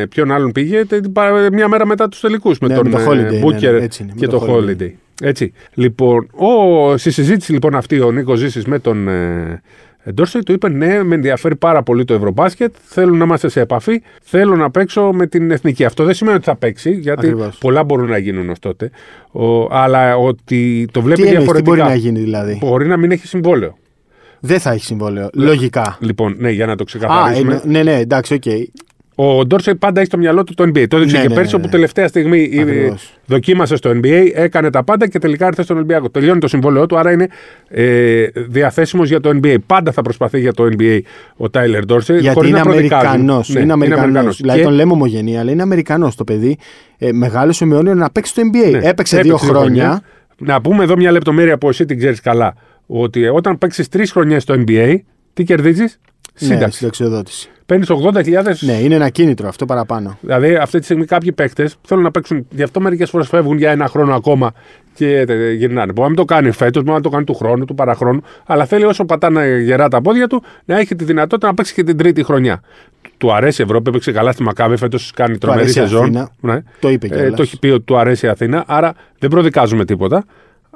ε, 0.00 0.06
ποιον 0.06 0.32
άλλον 0.32 0.52
πήγε, 0.52 0.84
τε- 0.84 1.08
πα- 1.08 1.48
μια 1.52 1.68
μέρα 1.68 1.86
μετά 1.86 2.08
τους 2.08 2.20
τελικούς. 2.20 2.58
Με 2.58 2.68
Ναι, 2.68 2.74
τον 2.74 2.88
με 2.88 2.90
το 2.90 2.98
ε, 2.98 3.04
Holiday, 3.06 3.32
ναι, 3.32 3.40
Booker 3.44 3.72
ναι, 3.72 3.84
έτσι 3.84 4.02
είναι, 4.02 4.12
με 4.14 4.20
και 4.20 4.26
το 4.26 4.38
το 4.38 4.46
Holiday. 4.54 4.82
Holiday. 4.82 4.90
Έτσι. 5.22 5.52
Λοιπόν, 5.74 6.28
ο, 6.32 6.96
στη 6.96 7.10
συζήτηση 7.10 7.52
λοιπόν 7.52 7.74
αυτή 7.74 8.00
ο 8.00 8.10
Νίκος 8.12 8.38
Ζήσης 8.38 8.64
με 8.64 8.78
τον 8.78 9.08
ε, 9.08 9.62
Ντόρσεϊ 10.12 10.42
του 10.42 10.52
είπε: 10.52 10.68
Ναι, 10.68 11.02
με 11.02 11.14
ενδιαφέρει 11.14 11.56
πάρα 11.56 11.82
πολύ 11.82 12.04
το 12.04 12.14
Ευρωμπάσκετ. 12.14 12.74
Θέλω 12.84 13.14
να 13.14 13.24
είμαστε 13.24 13.48
σε 13.48 13.60
επαφή. 13.60 14.02
Θέλω 14.22 14.56
να 14.56 14.70
παίξω 14.70 15.10
με 15.12 15.26
την 15.26 15.50
εθνική. 15.50 15.84
Αυτό 15.84 16.04
δεν 16.04 16.14
σημαίνει 16.14 16.36
ότι 16.36 16.44
θα 16.44 16.56
παίξει, 16.56 16.90
γιατί 16.92 17.26
Ακριβώς. 17.26 17.58
πολλά 17.58 17.84
μπορούν 17.84 18.08
να 18.08 18.18
γίνουν 18.18 18.50
ως 18.50 18.58
τότε. 18.58 18.90
Ο, 19.32 19.74
αλλά 19.76 20.16
ότι 20.16 20.88
το 20.92 21.02
βλέπει 21.02 21.22
Τι 21.22 21.28
εννοείς, 21.28 21.46
τι 21.46 21.52
διαφορετικά. 21.52 21.84
μπορεί 21.84 21.94
να 21.94 22.08
γίνει 22.08 22.18
δηλαδή; 22.20 22.58
Μπορεί 22.60 22.86
να 22.86 22.96
μην 22.96 23.10
έχει 23.10 23.26
συμβόλαιο. 23.26 23.76
Δεν 24.40 24.60
θα 24.60 24.70
έχει 24.72 24.84
συμβόλαιο. 24.84 25.28
Λογικά. 25.34 25.96
Λοιπόν, 26.00 26.34
ναι, 26.38 26.50
για 26.50 26.66
να 26.66 26.76
το 26.76 26.82
Α, 26.82 26.86
ξεκαθαρίσουμε. 26.86 27.54
ε, 27.54 27.68
ναι, 27.68 27.82
ναι, 27.82 27.94
εντάξει, 27.98 28.34
οκ. 28.34 28.42
Ο 29.16 29.44
Ντόρσεϊ 29.46 29.74
πάντα 29.74 30.00
έχει 30.00 30.08
στο 30.08 30.18
μυαλό 30.18 30.44
του 30.44 30.54
το 30.54 30.62
NBA. 30.64 30.88
Το 30.88 30.96
έδειξε 30.96 31.16
Ναι, 31.16 31.22
και 31.22 31.28
ναι, 31.28 31.34
πέρσι, 31.34 31.50
ναι, 31.50 31.56
όπου 31.56 31.64
ναι. 31.66 31.70
τελευταία 31.70 32.08
στιγμή 32.08 32.50
ε, 32.52 32.60
Ακριβώς. 32.60 33.12
δοκίμασε 33.26 33.76
στο 33.76 33.90
NBA, 33.90 34.30
έκανε 34.34 34.70
τα 34.70 34.84
πάντα 34.84 35.08
και 35.08 35.18
τελικά 35.18 35.46
ήρθε 35.46 35.62
στον 35.62 35.76
Ολυμπιακό. 35.76 36.10
Τελειώνει 36.10 36.40
το 36.40 36.48
συμβόλαιό 36.48 36.86
του, 36.86 36.98
άρα 36.98 37.12
είναι 37.12 37.28
ε, 37.68 38.26
διαθέσιμος 38.34 39.08
για 39.08 39.20
το 39.20 39.30
NBA. 39.42 39.56
Πάντα 39.66 39.92
θα 39.92 40.02
προσπαθεί 40.02 40.40
για 40.40 40.52
το 40.52 40.64
NBA 40.78 40.98
ο 41.36 41.50
Τάιλερ 41.50 41.84
Ντόρσεϊ. 41.84 42.18
Γιατί 42.18 42.34
χωρίς 42.34 42.50
είναι 42.50 42.58
να 42.58 42.64
προδικάζει. 42.64 43.06
Αμερικανός. 43.06 43.48
Ναι, 43.48 43.60
είναι 43.60 43.72
Αμερικανός. 43.72 44.04
Αμερικανός. 44.04 44.36
Δηλαδή 44.40 44.58
Και- 44.58 44.64
τον 44.64 44.74
λέμε 44.74 44.92
ομογενή, 44.92 45.38
αλλά 45.38 45.50
είναι 45.50 45.62
Αμερικανός 45.62 46.14
το 46.16 46.24
παιδί. 46.24 46.56
Ε, 46.98 47.12
μεγάλωσε 47.12 47.64
με 47.64 47.76
όνειρο 47.76 47.94
να 47.94 48.10
παίξει 48.10 48.30
στο 48.32 48.42
NBA. 48.52 48.70
ναι, 48.70 48.88
Έπαιξε 48.88 49.20
δύο 49.20 49.36
χρόνια. 49.36 50.02
Να 50.38 50.60
πούμε 50.60 50.82
εδώ 50.84 50.96
μια 50.96 51.10
λεπτομέρεια 51.12 51.58
που 51.58 51.68
εσύ 51.68 51.84
την 51.84 51.98
ξέρεις 51.98 52.20
καλά. 52.20 52.54
Ότι 52.86 53.26
όταν 53.28 53.58
παίξεις 53.58 53.88
τρεις 53.88 54.12
χρονιές 54.12 54.42
στο 54.42 54.54
NBA, 54.66 54.96
τι 55.34 55.44
κερδίζεις, 55.44 56.00
Ναι, 56.40 56.48
σύνταξη. 56.48 56.78
συνταξιοδότηση. 56.78 57.48
Παίρνεις 57.66 57.88
80.000 57.90 58.56
Ναι, 58.60 58.72
είναι 58.72 58.94
ένα 58.94 59.08
κίνητρο 59.08 59.48
αυτό 59.48 59.64
παραπάνω. 59.66 60.18
Δηλαδή, 60.20 60.54
αυτή 60.56 60.78
τη 60.78 60.84
στιγμή 60.84 61.04
κάποιοι 61.04 61.32
παίκτες 61.32 61.76
θέλουν 61.82 62.02
να 62.02 62.10
παίξουν. 62.10 62.46
Γι' 62.50 62.62
αυτό 62.62 62.80
μερικές 62.80 63.10
φορές 63.10 63.28
φεύγουν 63.28 63.56
για 63.58 63.70
ένα 63.70 63.86
χρόνο 63.88 64.14
ακόμα 64.14 64.52
και 64.94 65.18
ε, 65.28 65.52
γυρνάνε. 65.52 65.86
Μπορεί 65.92 66.00
να 66.00 66.06
μην 66.08 66.16
το 66.16 66.24
κάνει 66.24 66.50
φέτος, 66.50 66.82
μπορεί 66.82 66.96
να 66.96 67.02
το 67.02 67.08
κάνει 67.08 67.24
του 67.24 67.34
χρόνου, 67.34 67.64
του 67.64 67.74
παραχρόνου. 67.74 68.22
Αλλά 68.46 68.64
θέλει 68.66 68.84
όσο 68.84 69.04
πατάνε 69.04 69.58
γερά 69.58 69.88
τα 69.88 70.00
πόδια 70.02 70.26
του 70.26 70.42
να 70.64 70.78
έχει 70.78 70.94
τη 70.94 71.04
δυνατότητα 71.04 71.46
να 71.46 71.54
παίξει 71.54 71.74
και 71.74 71.82
την 71.82 71.96
τρίτη 71.96 72.22
χρονιά. 72.24 72.60
Του 73.18 73.34
αρέσει 73.34 73.60
η 73.62 73.64
Ευρώπη, 73.64 73.88
έπαιξε 73.90 74.12
καλά 74.12 74.32
στη 74.32 74.42
Μακάβη, 74.42 74.76
φέτος 74.76 75.10
κάνει 75.14 75.38
τρομερή 75.38 75.62
αρέσει 75.62 75.78
η 75.78 75.82
σεζόν. 75.82 76.02
Αθήνα. 76.02 76.30
Ναι. 76.40 76.62
Το 76.80 76.88
είπε 76.88 77.06
Ε, 77.06 77.08
κιόλας. 77.08 77.34
το 77.36 77.42
έχει 77.42 77.58
πει 77.58 77.68
ότι 77.68 77.84
του 77.84 77.98
αρέσει 77.98 78.26
η 78.26 78.28
Αθήνα, 78.28 78.64
άρα 78.66 78.94
δεν 79.18 79.30
προδικάζουμε 79.30 79.84
τίποτα. 79.84 80.24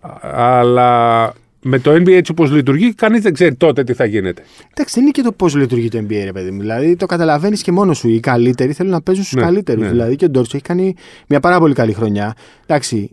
Α- 0.00 0.58
Αλλά 0.58 1.32
με 1.62 1.78
το 1.78 1.90
NBA 1.92 2.10
έτσι 2.12 2.30
όπως 2.30 2.50
λειτουργεί, 2.50 2.94
κανείς 2.94 3.20
δεν 3.22 3.32
ξέρει 3.32 3.54
τότε 3.54 3.84
τι 3.84 3.92
θα 3.92 4.04
γίνεται. 4.04 4.42
Εντάξει, 4.74 4.94
δεν 4.94 5.02
είναι 5.02 5.10
και 5.10 5.22
το 5.22 5.32
πώς 5.32 5.54
λειτουργεί 5.54 5.88
το 5.88 5.98
NBA, 5.98 6.20
ρε 6.24 6.32
παιδί 6.32 6.50
μου. 6.50 6.60
Δηλαδή 6.60 6.96
το 6.96 7.06
καταλαβαίνεις 7.06 7.62
και 7.62 7.72
μόνος 7.72 7.98
σου. 7.98 8.08
Οι 8.08 8.20
καλύτεροι 8.20 8.72
θέλουν 8.72 8.92
να 8.92 9.02
παίζουν 9.02 9.24
στους 9.24 9.36
Ναι, 9.36 9.42
καλύτερους. 9.42 9.82
ναι. 9.82 9.88
Δηλαδή 9.88 10.16
και 10.16 10.24
ο 10.24 10.28
Ντόρτσο 10.30 10.56
έχει 10.56 10.64
κάνει 10.64 10.94
μια 11.28 11.40
πάρα 11.40 11.58
πολύ 11.58 11.74
καλή 11.74 11.92
χρονιά. 11.92 12.34
Εντάξει, 12.66 13.10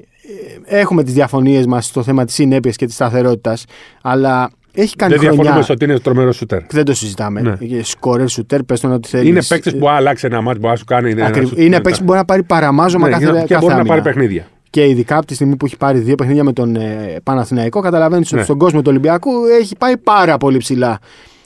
ε, 0.70 0.78
έχουμε 0.80 1.04
τις 1.04 1.14
διαφωνίες 1.14 1.66
μας 1.66 1.86
στο 1.86 2.04
θέμα 2.04 2.26
της 2.26 2.34
συνέπειας 2.34 2.76
και 2.76 2.86
της 2.86 2.96
σταθερότητας, 2.96 3.66
αλλά 4.02 4.50
έχει 4.74 4.96
κάνει 4.96 5.12
δεν 5.12 5.20
διαφωνούμε 5.22 5.48
χρονιά. 5.50 5.64
στο 5.64 5.74
ότι 5.74 5.86
είναι 5.86 6.00
τρομερός 6.00 6.36
σούτερ. 6.36 6.62
Δεν 6.70 6.86
το 6.86 6.94
συζητάμε. 6.94 7.42
Ναι. 7.42 7.84
Σκόρερ, 7.84 8.28
σουτέρ, 8.30 8.64
πες 8.64 8.80
τον 8.80 8.92
ό,τι 8.92 9.08
θέλεις. 9.08 9.30
Είναι 9.30 9.42
παίκτε 9.48 9.72
που 9.72 9.90
αλλάξει 9.90 10.26
ένα 10.26 10.42
μάτι, 10.42 10.60
μπορεί 10.60 10.72
να 10.72 10.78
σου 10.80 10.86
κάνει. 10.86 11.12
ένα 11.12 11.26
Ακριβώς. 11.26 11.50
σουτ 11.50 11.58
Είναι 11.58 11.70
μετά. 11.70 11.82
παίκτης 11.82 12.00
που 12.00 12.06
μπορεί 12.06 12.18
να 12.20 12.26
πάρει 12.26 12.44
παραμάζωμα 12.44 13.06
Ναι, 13.08 13.14
κάθε, 13.14 13.26
και 13.26 13.32
να- 13.32 13.38
κάθε 13.38 13.48
και 13.48 13.56
μπορεί 13.60 13.68
να 13.68 13.74
άμυνα. 13.74 13.90
πάρει 13.90 14.02
παιχνίδια. 14.02 14.48
Και 14.76 14.88
ειδικά 14.88 15.18
από 15.18 15.26
τη 15.26 15.34
στιγμή 15.34 15.56
που 15.56 15.66
έχει 15.66 15.78
πάρει 15.78 16.00
δύο 16.00 16.16
παιχνίδια 16.16 16.44
με 16.44 16.54
τον 16.54 16.76
ε, 16.76 17.18
Παναθηναϊκό, 17.24 17.80
καταλαβαίνεις 17.80 18.32
Ναι. 18.32 18.38
ότι 18.38 18.46
στον 18.46 18.58
κόσμο 18.58 18.80
του 18.82 18.88
Ολυμπιακού 18.90 19.32
έχει 19.60 19.76
πάει 19.78 19.98
πάρα 19.98 20.38
πολύ 20.38 20.58
ψηλά 20.58 21.00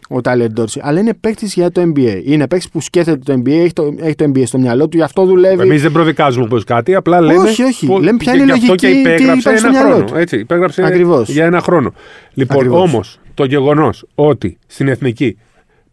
ο 0.09 0.21
Τάιλερ 0.21 0.49
Ντόρση, 0.51 0.79
αλλά 0.83 0.99
είναι 0.99 1.13
παίκτης 1.13 1.53
για 1.53 1.71
το 1.71 1.81
NBA. 1.81 2.21
Είναι 2.23 2.47
παίκτης 2.47 2.69
που 2.69 2.81
σκέφτεται 2.81 3.33
το 3.33 3.41
NBA, 3.41 3.49
έχει 3.51 3.73
το, 3.73 3.93
έχει 3.99 4.15
το 4.15 4.25
NBA 4.33 4.43
στο 4.45 4.57
μυαλό 4.59 4.87
του, 4.87 4.97
γι' 4.97 5.03
αυτό 5.03 5.25
δουλεύει. 5.25 5.61
Εμείς 5.61 5.81
δεν 5.81 5.91
προδικάζουμε 5.91 6.47
πως 6.47 6.63
κάτι, 6.63 6.95
απλά 6.95 7.21
λέμε. 7.21 7.43
Όχι, 7.43 7.63
όχι. 7.63 7.85
Που, 7.85 7.99
λέμε 7.99 8.17
ποια 8.17 8.33
είναι 8.33 8.41
η 8.41 8.45
γι' 8.45 8.51
αυτό 8.51 8.65
λογική. 8.67 8.87
και 8.87 8.93
τι 8.93 8.99
υπέγραψε 8.99 9.39
υπάρχει 9.39 9.59
στο 9.59 9.67
ένα 9.67 9.69
μυαλό 9.69 9.89
χρόνο. 9.89 10.05
του. 10.05 10.15
Έτσι, 10.17 10.37
υπέγραψε 10.39 10.85
Ακριβώς. 10.85 11.29
για 11.29 11.45
ένα 11.45 11.59
χρόνο. 11.61 11.93
Λοιπόν, 12.33 12.57
Ακριβώς. 12.57 12.81
όμως 12.81 13.19
το 13.33 13.45
γεγονός 13.45 14.05
ότι 14.15 14.57
στην 14.67 14.87
εθνική 14.87 15.37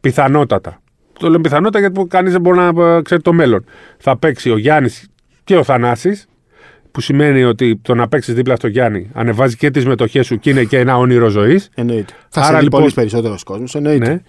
πιθανότατα. 0.01 0.81
Το 1.19 1.27
λέμε 1.29 1.41
πιθανότατα 1.43 1.79
γιατί 1.79 2.07
κανείς 2.09 2.33
δεν 2.33 2.41
μπορεί 2.41 2.59
να 2.59 2.97
ε, 2.97 3.03
ξέρει 3.03 3.23
το 3.23 3.33
μέλλον. 3.33 3.65
Θα 3.99 4.17
παίξει 4.19 4.51
ο 4.51 4.59
Γιάννης 4.59 5.09
και 5.45 5.57
ο 5.57 5.63
Θανάσης 5.63 6.27
που 6.97 7.03
σημαίνει 7.03 7.45
ότι 7.45 7.77
το 7.83 7.95
να 7.95 8.09
παίξεις 8.09 8.35
δίπλα 8.35 8.57
στο 8.57 8.67
Γιάννη 8.69 9.11
ανεβάζει 9.13 9.57
και 9.57 9.71
τις 9.71 9.87
μετοχές 9.87 10.27
σου 10.27 10.39
και 10.39 10.51
είναι 10.51 10.65
και 10.65 10.79
ένα 10.79 10.97
όνειρο 10.97 11.29
ζωής. 11.29 11.69
Εννοείται. 11.75 12.13
Θα 12.29 12.41
Άρα, 12.41 12.49
σε 12.51 12.57
δει 12.57 12.63
λοιπόν- 12.63 12.81
πολύς 12.81 12.95
περισσότερος 12.95 13.43
κόσμος. 13.43 13.75
Εννοείται. 13.75 14.09
Ναι. 14.09 14.21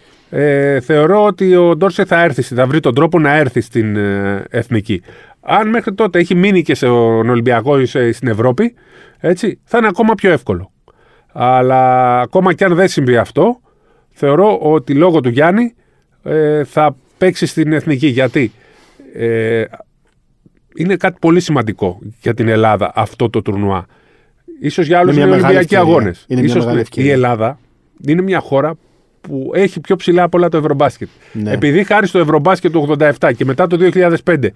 Ε, 0.74 0.80
θεωρώ 0.80 1.26
ότι 1.26 1.56
ο 1.56 1.76
Ντόρσε 1.76 2.06
θα 2.06 2.24
έρθει, 2.24 2.42
θα 2.42 2.66
βρει 2.66 2.80
τον 2.80 2.96
τρόπο 2.96 3.20
να 3.20 3.36
έρθει 3.36 3.62
στην 3.62 3.96
ε, 3.96 4.44
εθνική. 4.50 5.02
Αν 5.42 5.70
μέχρι 5.70 5.94
τότε 5.94 6.20
έχει 6.20 6.36
μείνει 6.36 6.62
και 6.62 6.76
στον 6.76 7.30
Ολυμπιακός 7.30 7.82
ή 7.82 7.86
σε- 7.86 8.12
στην 8.12 8.28
Ευρώπη, 8.28 8.74
έτσι, 9.20 9.60
θα 9.64 9.78
είναι 9.78 9.88
ακόμα 9.88 10.14
πιο 10.14 10.32
εύκολο. 10.32 10.72
Αλλά 11.34 12.20
ακόμα 12.22 12.54
και 12.54 12.64
αν 12.64 12.76
δεν 12.76 12.88
συμβεί 12.88 13.18
αυτό, 13.18 13.60
θεωρώ 14.10 14.58
ότι 14.62 14.94
λόγω 14.94 15.20
του 15.22 15.30
Γιάννη 15.30 15.74
ε, 16.24 16.64
θα 16.64 16.96
παίξει 17.18 17.46
στην 17.46 17.74
εθνική. 17.74 18.08
Γιατί 18.08 18.52
ε, 19.14 19.64
είναι 20.78 20.96
κάτι 20.96 21.18
πολύ 21.22 21.40
σημαντικό 21.40 22.00
για 22.22 22.34
την 22.34 22.48
Ελλάδα 22.48 22.92
αυτό 22.96 23.30
το 23.30 23.42
τουρνουά. 23.42 23.86
Ίσως 24.62 24.88
για 24.88 25.00
άλλους 25.00 25.16
Είναι 25.16 25.22
είναι, 25.24 25.30
μια 25.32 25.40
μεγάλη 25.42 25.58
Ολυμπιακοί 25.58 25.76
ευκαιρία. 25.84 26.00
αγώνες. 26.00 26.26
Είναι 26.28 26.40
μια 26.40 26.50
Ίσως 26.50 26.60
μεγάλη 26.60 26.76
ναι, 26.76 26.82
ευκαιρία. 26.82 27.10
η 27.10 27.14
Ελλάδα 27.14 27.60
είναι 28.08 28.22
μια 28.22 28.40
χώρα 28.40 28.76
που 29.22 29.52
έχει 29.54 29.80
πιο 29.80 29.96
ψηλά 29.96 30.24
από 30.24 30.38
όλα 30.38 30.50
το 30.50 30.58
Ευρωμπάσκετ. 30.58 31.08
Ναι. 31.34 31.52
Επειδή 31.52 31.84
χάρη 31.84 32.08
στο 32.08 32.20
Ευρωμπάσκετ 32.20 32.72
του 32.72 32.96
87 33.00 33.32
και 33.38 33.46
μετά 33.46 33.68
το 33.68 33.78
2005 34.26 34.48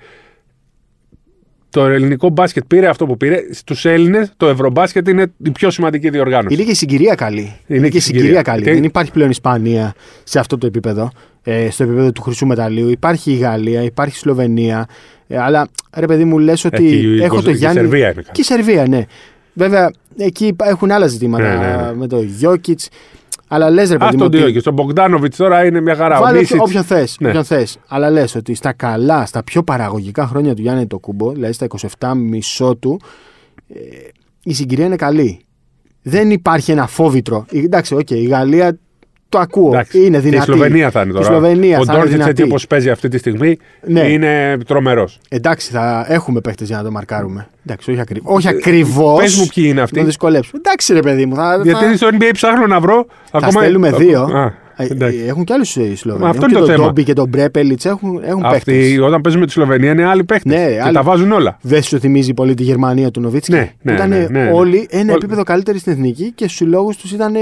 το 1.70 1.86
ελληνικό 1.86 2.30
μπάσκετ 2.30 2.64
πήρε 2.68 2.88
αυτό 2.88 3.06
που 3.06 3.18
πήρε, 3.18 3.38
στους 3.52 3.86
Έλληνες 3.86 4.34
το 4.38 4.48
Ευρωμπάσκετ 4.48 5.08
είναι 5.08 5.26
η 5.44 5.52
πιο 5.52 5.70
σημαντική 5.70 6.10
διοργάνωση. 6.10 6.54
Είναι 6.56 6.64
και 6.64 6.72
η 6.72 6.74
συγκυρία 6.74 7.16
καλή. 7.16 7.56
Είναι, 7.68 7.90
και 7.90 7.98
η 7.98 8.00
συγκυρία, 8.00 8.22
συγκυρία. 8.22 8.42
καλή. 8.42 8.64
Και- 8.64 8.74
Δεν 8.74 8.84
υπάρχει 8.84 9.12
πλέον 9.12 9.30
Ισπανία 9.30 9.94
σε 10.24 10.40
αυτό 10.40 10.58
το 10.58 10.66
επίπεδο. 10.68 11.12
Ε, 11.44 11.70
στο 11.70 11.84
επίπεδο 11.84 12.12
του 12.12 12.22
χρυσού 12.22 12.46
μεταλλίου. 12.46 12.90
Υπάρχει 12.90 13.32
η 13.32 13.36
Γαλλία, 13.36 13.84
υπάρχει 13.84 14.16
η 14.16 14.20
Σλοβενία. 14.20 14.86
Ε, 15.28 15.38
αλλά 15.38 15.68
ρε 15.96 16.06
παιδί 16.06 16.26
μου, 16.26 16.38
λες 16.40 16.66
ότι 16.66 16.86
Ε, 16.86 16.90
και 16.90 16.96
η 16.96 17.24
έχω 17.24 17.34
Κοσ- 17.36 17.44
το 17.44 17.50
και 17.50 17.56
η 17.56 17.60
Γιάννη. 17.60 17.78
Σερβία 17.80 18.04
είναι 18.06 18.14
καλή. 18.14 18.28
Και 18.32 18.42
η 18.42 18.44
Σερβία, 18.44 18.88
ναι. 18.88 19.06
Βέβαια, 19.54 19.92
εκεί 20.18 20.46
υπά- 20.48 20.68
έχουν 20.68 20.92
άλλα 20.92 21.08
ζητήματα 21.08 21.44
Ναι, 21.58 21.66
ναι, 21.68 21.76
ναι. 21.86 21.94
με 21.96 22.08
το 22.08 22.22
Γιώκητς. 22.22 22.90
Αλλά 23.48 23.70
λες, 23.70 23.90
ρε 23.90 23.98
παιδί 23.98 24.10
Αυτό 24.16 24.24
μου. 24.24 24.30
το 24.30 24.38
ότι- 24.44 24.52
και 24.54 24.60
στον 24.60 24.74
Μπογκδάνοβιτ 24.74 25.36
τώρα 25.36 25.66
είναι 25.66 25.82
μια 25.82 25.96
χαρά. 25.96 26.18
Ο 26.18 26.22
Βάλε 26.22 26.40
Μίσιτς- 26.40 26.62
όποιον 26.62 26.84
θες. 26.84 27.16
Ναι. 27.20 27.28
Όποιον 27.28 27.44
θες. 27.44 27.78
Αλλά 27.88 28.10
λες 28.10 28.36
ότι 28.36 28.54
στα 28.54 28.74
καλά, 28.74 29.26
στα 29.26 29.44
πιο 29.44 29.64
παραγωγικά 29.64 30.28
χρόνια 30.28 30.54
του 30.56 30.62
Γιάννη 30.62 30.88
Αντετοκούνμπο, 30.88 31.32
δηλαδή 31.32 31.54
στα 31.54 31.66
27 31.66 32.14
μισό 32.16 32.76
του, 32.76 33.00
ε, 33.74 33.80
η 34.44 34.54
συγκυρία 34.54 34.86
είναι 34.86 34.96
καλή. 34.96 35.40
Δεν 36.02 36.32
υπάρχει 36.32 36.72
ένα 36.72 36.88
φόβητρο. 36.88 37.46
Ε, 37.52 37.60
Εντάξει, 37.60 37.96
οκ, 37.96 38.10
η 38.10 38.24
Γαλλία 38.26 38.78
το 39.32 39.40
ακούω. 39.40 39.68
Εντάξει, 39.74 39.98
είναι 40.06 40.18
και 40.18 40.24
δυνατή. 40.30 40.38
Η 40.50 40.54
Σλοβενία 40.54 40.92
θα 40.92 41.02
είναι 41.02 41.10
Η 41.10 41.14
τώρα. 41.14 41.26
Σλοβενία 41.26 41.80
ο 41.80 41.84
θα 41.86 41.94
είναι 41.94 42.02
Ντόντσιτς 42.02 42.20
έτσι 42.20 42.32
δυνατή. 42.34 42.42
όπως 42.44 42.68
παίζει 42.68 42.90
αυτή 42.90 43.08
τη 43.08 43.18
στιγμή 43.18 43.58
Ναι. 43.88 44.00
είναι 44.02 44.58
τρομερός. 44.68 45.20
Εντάξει, 45.30 45.72
θα 45.72 46.06
έχουμε 46.08 46.42
παίχτε 46.42 46.66
για 46.66 46.78
να 46.78 46.84
το 46.84 46.92
μαρκάρουμε. 46.92 47.48
Εντάξει, 47.66 47.92
όχι, 47.92 48.00
ακριβ... 48.00 48.22
όχι 48.30 48.48
ακριβώς. 48.48 49.22
Πες 49.22 49.36
μου 49.38 49.46
ποιοι 49.54 49.66
είναι 49.68 49.82
αυτοί. 49.82 50.00
Να 50.00 50.06
δυσκολέψουμε. 50.06 50.62
Εντάξει, 50.66 50.94
ρε 50.94 51.00
παιδί 51.02 51.26
μου. 51.26 51.36
Θα, 51.36 51.60
Γιατί 51.64 51.86
θα... 51.86 51.96
στο 51.96 52.08
NBA 52.12 52.30
ψάχνω 52.32 52.68
να 52.68 52.80
βρω. 52.80 53.06
θα 53.32 53.50
στέλνουμε 53.52 53.92
δύο. 53.92 54.22
Α, 54.22 54.54
Ε, 54.78 54.88
εντάξει. 54.92 55.18
ε, 55.26 55.30
έχουν 55.30 55.44
κι 55.44 55.54
άλλους 55.54 55.76
οι 55.76 55.96
Σλοβενοί. 55.96 56.24
Μα 56.24 56.30
αυτό 56.30 56.46
Έχουν 56.46 56.50
είναι 56.50 56.60
και 56.60 56.60
το 56.60 56.66
τον 56.66 56.76
θέμα. 56.76 56.86
Ντόμπι 56.88 57.04
και 57.04 57.14
τον 57.14 57.28
Μπρέπελιτς 57.30 57.86
έχουν, 57.86 58.22
έχουν 58.26 58.46
Αυτοί 58.46 58.72
παίχτες. 58.72 59.00
όταν 59.00 59.22
παίζουν 59.22 59.40
με 59.42 59.46
τη 59.48 59.52
Σλοβενία 59.52 59.92
είναι 59.92 60.06
άλλοι 60.06 60.24
παίχτε. 60.24 60.50
Ναι, 60.50 60.74
και 60.74 60.82
άλλοι. 60.82 60.94
τα 60.94 61.04
βάζουν 61.04 61.32
όλα. 61.32 61.58
Δεν 61.62 61.82
σου 61.84 62.00
θυμίζει 62.00 62.34
πολύ 62.34 62.54
τη 62.54 62.64
Γερμανία 62.64 63.12
του 63.12 63.22
Νοβίτσκι; 63.22 63.52
Ναι, 63.52 63.72
ναι, 63.82 63.94
ήταν 63.94 64.10
ναι, 64.10 64.18
ναι, 64.18 64.44
ναι. 64.44 64.52
όλοι 64.54 64.88
ένα 64.90 65.02
Όλοι- 65.02 65.12
επίπεδο 65.12 65.44
καλύτεροι 65.44 65.78
στην 65.80 65.92
εθνική 65.92 66.32
και 66.36 66.44
στους 66.44 66.56
συλλόγου 66.58 66.92
τους 67.02 67.12
ήταν. 67.12 67.34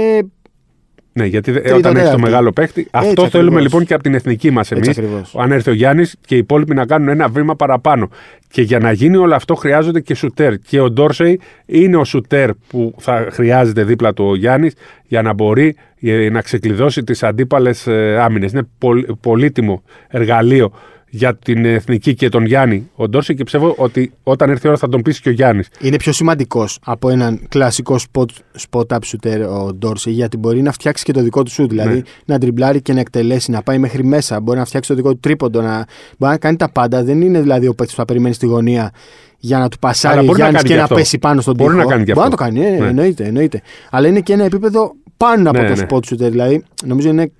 Ναι, 1.12 1.24
γιατί 1.26 1.50
δε- 1.52 1.60
Τρίτα, 1.60 1.76
όταν 1.76 1.90
έχεις 1.96 2.02
το 2.08 2.10
τέταρτη. 2.10 2.30
μεγάλο 2.30 2.52
παίχτη, 2.52 2.88
αυτό 2.90 3.08
ακριβώς. 3.10 3.30
θέλουμε 3.30 3.60
λοιπόν 3.60 3.84
και 3.84 3.94
από 3.94 4.02
την 4.02 4.14
εθνική 4.14 4.50
μας 4.50 4.70
εμείς. 4.72 4.88
ακριβώς. 4.88 5.34
Αν 5.38 5.52
έρθει 5.52 5.70
ο 5.70 5.72
Γιάννης 5.72 6.16
και 6.26 6.34
οι 6.34 6.38
υπόλοιποι 6.38 6.74
να 6.74 6.86
κάνουν 6.86 7.08
ένα 7.08 7.28
βήμα 7.28 7.56
παραπάνω. 7.56 8.08
Και 8.48 8.62
για 8.62 8.78
να 8.78 8.92
γίνει 8.92 9.16
όλο 9.16 9.34
αυτό 9.34 9.54
χρειάζονται 9.54 10.00
και 10.00 10.14
σουτέρ. 10.14 10.58
Και 10.58 10.80
ο 10.80 10.90
Ντόρσεϊ 10.90 11.40
είναι 11.66 11.96
ο 11.96 12.04
σουτέρ 12.04 12.50
που 12.68 12.94
θα 12.98 13.26
χρειάζεται 13.30 13.84
δίπλα 13.84 14.12
του 14.14 14.24
ο 14.24 14.36
Γιάννης 14.36 14.74
για 15.06 15.22
να 15.22 15.32
μπορεί 15.32 15.76
ε, 16.00 16.28
να 16.30 16.40
ξεκλειδώσει 16.40 17.02
τις 17.04 17.22
αντίπαλες 17.22 17.88
άμυνες. 18.18 18.52
Είναι 18.52 18.68
πολ- 18.78 19.06
πολύτιμο 19.20 19.82
εργαλείο 20.08 20.72
για 21.10 21.36
την 21.36 21.64
εθνική 21.64 22.14
και 22.14 22.28
τον 22.28 22.44
Γιάννη 22.44 22.90
ο 22.94 23.08
Ντόρσεϊ 23.08 23.36
και 23.36 23.42
πιστεύω 23.44 23.74
ότι 23.78 24.12
όταν 24.22 24.50
έρθει 24.50 24.66
η 24.66 24.68
ώρα 24.68 24.78
θα 24.78 24.88
τον 24.88 25.02
πείσει 25.02 25.20
και 25.20 25.28
ο 25.28 25.32
Γιάννης. 25.32 25.68
Είναι 25.80 25.96
πιο 25.96 26.12
σημαντικός 26.12 26.78
από 26.84 27.08
έναν 27.10 27.46
κλασικό 27.48 27.96
spot, 28.12 28.24
spot 28.70 28.86
up 28.86 28.98
shooter 29.06 29.46
ο 29.60 29.72
Ντόρσεϊ 29.74 30.12
γιατί 30.12 30.36
μπορεί 30.36 30.62
να 30.62 30.72
φτιάξει 30.72 31.04
και 31.04 31.12
το 31.12 31.22
δικό 31.22 31.42
του 31.42 31.50
shoot. 31.50 31.68
Δηλαδή 31.68 31.94
Ναι. 31.94 32.02
να 32.24 32.38
τριμπλάρει 32.38 32.82
και 32.82 32.92
να 32.92 33.00
εκτελέσει, 33.00 33.50
να 33.50 33.62
πάει 33.62 33.78
μέχρι 33.78 34.04
μέσα. 34.04 34.40
Μπορεί 34.40 34.58
να 34.58 34.64
φτιάξει 34.64 34.88
το 34.90 34.94
δικό 34.96 35.10
του 35.12 35.20
τρίποντο. 35.20 35.62
Να... 35.62 35.86
Μπορεί 36.18 36.32
να 36.32 36.38
κάνει 36.38 36.56
τα 36.56 36.70
πάντα. 36.70 37.02
Δεν 37.04 37.20
είναι 37.20 37.40
δηλαδή 37.40 37.66
ο 37.66 37.74
παίκτης 37.74 37.94
που 37.94 38.00
θα 38.00 38.06
περιμένει 38.06 38.34
στη 38.34 38.46
γωνία 38.46 38.90
για 39.38 39.58
να 39.58 39.68
του 39.68 39.76
Αλλά 39.80 39.90
πασάρει 39.92 40.18
ο 40.18 40.24
μπορεί 40.24 40.30
να 40.30 40.36
Γιάννης 40.36 40.56
κάνει 40.56 40.62
και 40.68 40.72
και 40.72 40.76
να 40.78 40.82
αυτό. 40.82 40.94
πέσει 40.94 41.18
πάνω 41.18 41.40
στον 41.40 41.54
Μπορεί 41.56 41.70
τοίχο. 41.74 41.82
να 41.84 41.90
κάνει 41.90 42.04
και 42.04 42.12
μπορεί 42.14 42.26
αυτό. 42.28 42.44
να 42.44 42.50
το 42.50 42.58
κάνει, 42.58 42.74
ε, 42.76 42.78
Ναι. 42.78 42.86
εννοείται, 42.88 43.24
εννοείται. 43.24 43.62
Αλλά 43.90 44.08
είναι 44.08 44.20
και 44.20 44.32
ένα 44.32 44.44
επίπεδο 44.44 44.92
πάνω 45.16 45.50
από 45.50 45.60
Ναι, 45.62 45.68
το 45.68 45.74
ναι. 45.80 45.86
spot 45.90 45.96
shooter. 45.96 46.30
Δηλαδή 46.30 46.64
νομίζω 46.84 47.08
είναι 47.08 47.32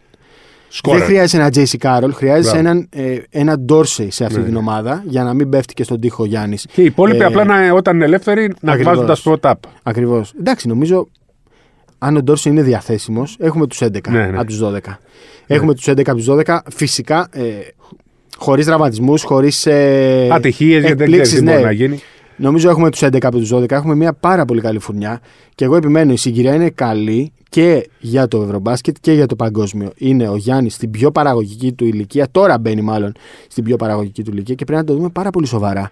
Σκόρερ. 0.72 0.98
Δεν 0.98 1.08
χρειάζεσαι 1.08 1.36
ένα 1.36 1.48
JC 1.54 1.76
Carroll, 1.86 2.10
χρειάζεσαι 2.14 2.50
Μπράβο. 2.50 2.68
έναν, 2.68 2.88
ε, 2.90 3.16
ένα 3.30 3.56
Dorsey 3.68 4.06
σε 4.08 4.24
αυτή 4.24 4.38
Ναι. 4.38 4.44
την 4.44 4.56
ομάδα 4.56 5.02
για 5.06 5.22
να 5.24 5.34
μην 5.34 5.48
πέφτει 5.48 5.74
και 5.74 5.82
στον 5.84 6.00
τοίχο 6.00 6.24
Γιάννης. 6.24 6.66
Και 6.72 6.80
οι 6.82 6.84
υπόλοιποι 6.84 7.22
Ε, 7.22 7.24
απλά 7.24 7.44
να, 7.44 7.72
όταν 7.72 7.94
είναι 7.96 8.04
ελεύθεροι 8.04 8.52
να 8.60 8.72
ακριβώς. 8.72 8.94
βάζουν 9.04 9.06
τα 9.06 9.16
spot 9.42 9.50
up. 9.50 9.68
Ακριβώς. 9.82 10.32
Εντάξει, 10.38 10.68
νομίζω 10.68 11.08
αν 11.98 12.16
ο 12.16 12.22
Ντόρσεϊ 12.22 12.52
είναι 12.52 12.62
διαθέσιμος, 12.62 13.36
έχουμε 13.40 13.66
τους 13.66 13.80
11 13.82 14.10
Ναι, 14.10 14.26
ναι. 14.26 14.36
από 14.38 14.46
τους 14.46 14.58
12. 14.58 14.98
Έχουμε 15.46 15.74
τους 15.74 15.88
11 15.88 16.10
από 16.10 16.16
τους 16.16 16.26
12. 16.26 16.58
Φυσικά 16.74 17.28
ε, 17.32 17.42
χωρίς 18.36 18.66
τραυματισμούς, 18.66 19.22
χωρίς. 19.22 19.66
Ε, 19.66 20.28
Ατυχίες 20.32 20.80
γιατί 20.84 20.96
δεν 20.96 21.10
ξέρεις 21.10 21.34
τι 21.34 21.42
ναι. 21.42 21.52
μπορεί 21.52 21.64
να 21.64 21.72
γίνει. 21.72 22.00
Νομίζω 22.40 22.70
έχουμε 22.70 22.90
τους 22.90 23.02
11 23.02 23.18
από 23.22 23.38
τους 23.38 23.52
12. 23.54 23.70
Έχουμε 23.70 23.94
μια 23.94 24.12
πάρα 24.12 24.44
πολύ 24.44 24.60
καλή 24.60 24.78
φουρνιά. 24.78 25.20
Και 25.54 25.64
εγώ 25.64 25.76
επιμένω, 25.76 26.12
η 26.12 26.16
συγκυρία 26.16 26.54
είναι 26.54 26.70
καλή 26.70 27.32
και 27.48 27.90
για 28.00 28.28
το 28.28 28.42
Ευρωμπάσκετ 28.42 28.96
και 29.00 29.12
για 29.12 29.26
το 29.26 29.36
παγκόσμιο. 29.36 29.90
Είναι 29.96 30.28
ο 30.28 30.36
Γιάννης 30.36 30.74
στην 30.74 30.90
πιο 30.90 31.10
παραγωγική 31.10 31.72
του 31.72 31.84
ηλικία. 31.84 32.26
Τώρα 32.30 32.58
μπαίνει 32.58 32.80
μάλλον 32.80 33.12
στην 33.48 33.64
πιο 33.64 33.76
παραγωγική 33.76 34.22
του 34.22 34.30
ηλικία 34.30 34.54
και 34.54 34.64
πρέπει 34.64 34.80
να 34.80 34.86
το 34.86 34.94
δούμε 34.94 35.08
πάρα 35.08 35.30
πολύ 35.30 35.46
σοβαρά. 35.46 35.90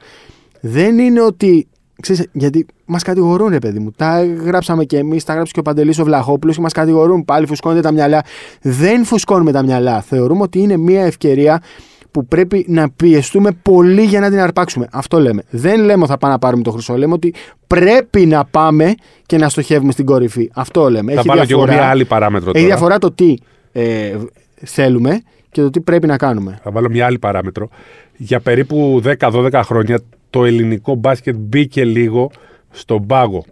Δεν 0.61 0.99
είναι 0.99 1.21
ότι. 1.21 1.67
Ξέρεις, 2.01 2.27
γιατί 2.33 2.67
μας 2.85 3.03
κατηγορούν, 3.03 3.49
ρε 3.49 3.59
παιδί 3.59 3.79
μου. 3.79 3.91
Τα 3.97 4.25
γράψαμε 4.25 4.85
και 4.85 4.99
εμείς, 4.99 5.25
τα 5.25 5.35
γράψει 5.35 5.53
και 5.53 5.61
ο 5.61 5.63
Παντελής 5.63 5.99
ο 5.99 6.05
Βλαχόπουλος 6.05 6.57
και 6.57 6.63
μας 6.63 6.73
κατηγορούν. 6.73 7.25
Πάλι 7.25 7.47
φουσκώνετε 7.47 7.81
τα 7.81 7.93
μυαλά. 7.93 8.25
Δεν 8.61 9.05
φουσκώνουμε 9.05 9.53
τα 9.53 9.63
μυαλά. 9.63 10.01
Θεωρούμε 10.01 10.43
ότι 10.43 10.59
είναι 10.59 10.77
μια 10.77 11.05
ευκαιρία 11.05 11.63
που 12.11 12.27
πρέπει 12.27 12.65
να 12.69 12.91
πιεστούμε 12.91 13.51
πολύ 13.63 14.03
για 14.03 14.21
να 14.21 14.31
την 14.31 14.39
αρπάξουμε. 14.41 14.89
Αυτό 14.93 15.21
λέμε. 15.21 15.43
Δεν 15.51 15.81
λέμε 15.81 16.03
ότι 16.03 16.11
θα 16.11 16.19
πάμε 16.19 16.33
να 16.33 16.39
πάρουμε 16.39 16.63
το 16.63 16.71
χρυσό. 16.71 16.97
Λέμε 16.97 17.13
ότι 17.13 17.35
πρέπει 17.67 18.27
να 18.27 18.45
πάμε 18.45 18.95
και 19.27 19.37
να 19.37 19.49
στοχεύουμε 19.49 19.93
στην 19.93 20.05
κορυφή. 20.05 20.51
Αυτό 20.55 20.91
λέμε. 20.91 21.13
Θα 21.13 21.19
Έχει 21.19 21.29
βάλω 21.29 21.45
και 21.45 21.53
εγώ 21.53 21.61
διαφορά, 21.63 21.83
μια 21.83 21.91
άλλη 21.91 22.05
παράμετρο 22.05 22.51
έχει 22.51 22.59
τώρα. 22.65 22.75
διαφορά 22.75 22.99
το 22.99 23.13
τι 23.13 23.35
ε, 23.73 24.17
θέλουμε 24.65 25.23
και 25.51 25.61
το 25.61 25.71
τι 25.71 25.81
πρέπει 25.81 26.07
να 26.07 26.17
κάνουμε. 26.17 26.59
Θα 26.63 26.71
βάλω 26.71 26.91
μια 26.91 27.07
άλλη 27.07 27.19
παράμετρο. 27.19 27.69
Για 28.17 28.41
περίπου 28.41 29.03
10-12 29.19 29.61
χρόνια 29.65 30.01
το 30.31 30.45
ελληνικό 30.45 30.95
μπάσκετ 30.95 31.35
μπήκε 31.37 31.85
λίγο 31.85 32.31
στον 32.71 33.07
πάγο. 33.07 33.45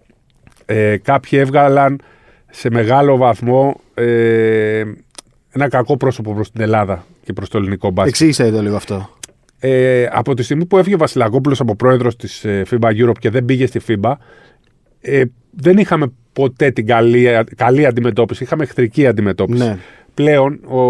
Ε, 0.67 0.97
κάποιοι 0.97 1.39
έβγαλαν 1.43 2.01
σε 2.51 2.71
μεγάλο 2.71 3.17
βαθμό 3.17 3.81
ε, 3.95 4.83
ένα 5.51 5.69
κακό 5.69 5.97
πρόσωπο 5.97 6.35
προς 6.35 6.51
την 6.51 6.61
Ελλάδα 6.61 7.05
και 7.26 7.33
προς 7.33 7.49
το 7.49 7.59
ελληνικό 7.59 7.90
μπάσκετ. 7.90 8.12
Εξήγησε 8.12 8.50
το 8.50 8.62
λίγο 8.62 8.76
αυτό. 8.76 9.11
Ε, 9.59 10.06
από 10.11 10.35
τη 10.35 10.42
στιγμή 10.42 10.66
που 10.66 10.78
έφυγε 10.78 10.95
ο 10.95 10.99
Βασιλακόπουλος 10.99 11.61
από 11.61 11.76
πρόεδρος 11.76 12.16
της 12.16 12.45
ε, 12.45 12.62
FIBA 12.71 12.90
Europe 12.90 13.18
και 13.18 13.30
δεν 13.30 13.45
πήγε 13.45 13.66
στη 13.66 13.80
FIBA, 13.88 14.12
ε, 15.00 15.23
δεν 15.50 15.78
είχαμε 15.78 16.12
ποτέ 16.33 16.71
την 16.71 16.87
καλή, 16.87 17.26
καλή 17.56 17.87
αντιμετώπιση. 17.87 18.42
Είχαμε 18.42 18.62
εχθρική 18.62 19.06
αντιμετώπιση. 19.06 19.64
Ναι. 19.64 19.78
Πλέον 20.14 20.61
ο, 20.64 20.80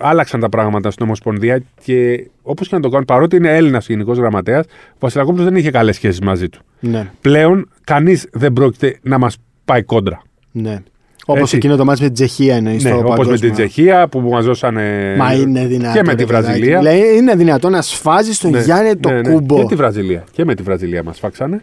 άλλαξαν 0.00 0.40
τα 0.40 0.48
πράγματα 0.48 0.90
στην 0.90 1.04
Ομοσπονδία 1.04 1.62
και 1.84 2.26
όπως 2.42 2.68
και 2.68 2.74
να 2.74 2.80
το 2.80 2.88
κάνουν, 2.88 3.04
παρότι 3.04 3.36
είναι 3.36 3.56
Έλληνας 3.56 3.88
γενικός 3.88 4.18
γραμματέας, 4.18 4.64
ο 4.66 4.96
Βασιλακόπουλο 4.98 5.44
δεν 5.44 5.56
είχε 5.56 5.70
καλές 5.70 5.94
σχέσεις 5.94 6.20
μαζί 6.20 6.48
του. 6.48 6.60
Ναι. 6.80 7.10
Πλέον 7.20 7.68
κανείς 7.84 8.28
δεν 8.32 8.52
πρόκειται 8.52 8.98
να 9.02 9.18
μας 9.18 9.36
πάει 9.64 9.82
κόντρα. 9.82 10.22
ναι. 10.52 10.82
Όπως 11.26 11.42
Έτσι. 11.42 11.56
εκείνο 11.56 11.76
το 11.76 11.84
μάτι 11.84 12.00
με 12.00 12.06
την 12.06 12.14
Τσεχία 12.14 12.54
εννοείς. 12.56 12.84
Ναι, 12.84 12.92
όπως 12.92 13.28
με 13.28 13.38
την 13.38 13.52
Τσεχία 13.52 14.08
που 14.08 14.20
μας 14.20 14.44
δώσανε. 14.44 15.14
Μα 15.18 15.32
είναι 15.32 15.66
δυνατόν. 15.66 15.92
Και 15.92 16.02
με 16.02 16.14
τη 16.14 16.20
ρε 16.24 16.26
παιδάκι. 16.26 16.46
Βραζιλία. 16.46 16.82
Λέει, 16.82 17.00
είναι 17.16 17.34
δυνατόν 17.34 17.72
να 17.72 17.82
σφάζεις 17.82 18.38
τον 18.38 18.50
Ναι, 18.50 18.60
Γιάννη 18.60 18.96
το 18.96 19.10
ναι, 19.10 19.20
ναι. 19.20 19.32
κούμπο. 19.32 19.56
Και 19.56 19.64
τη 19.64 19.74
Βραζιλία. 19.74 20.24
Και 20.32 20.44
με 20.44 20.54
τη 20.54 20.62
Βραζιλία 20.62 21.02
μας 21.02 21.18
φάξανε. 21.18 21.62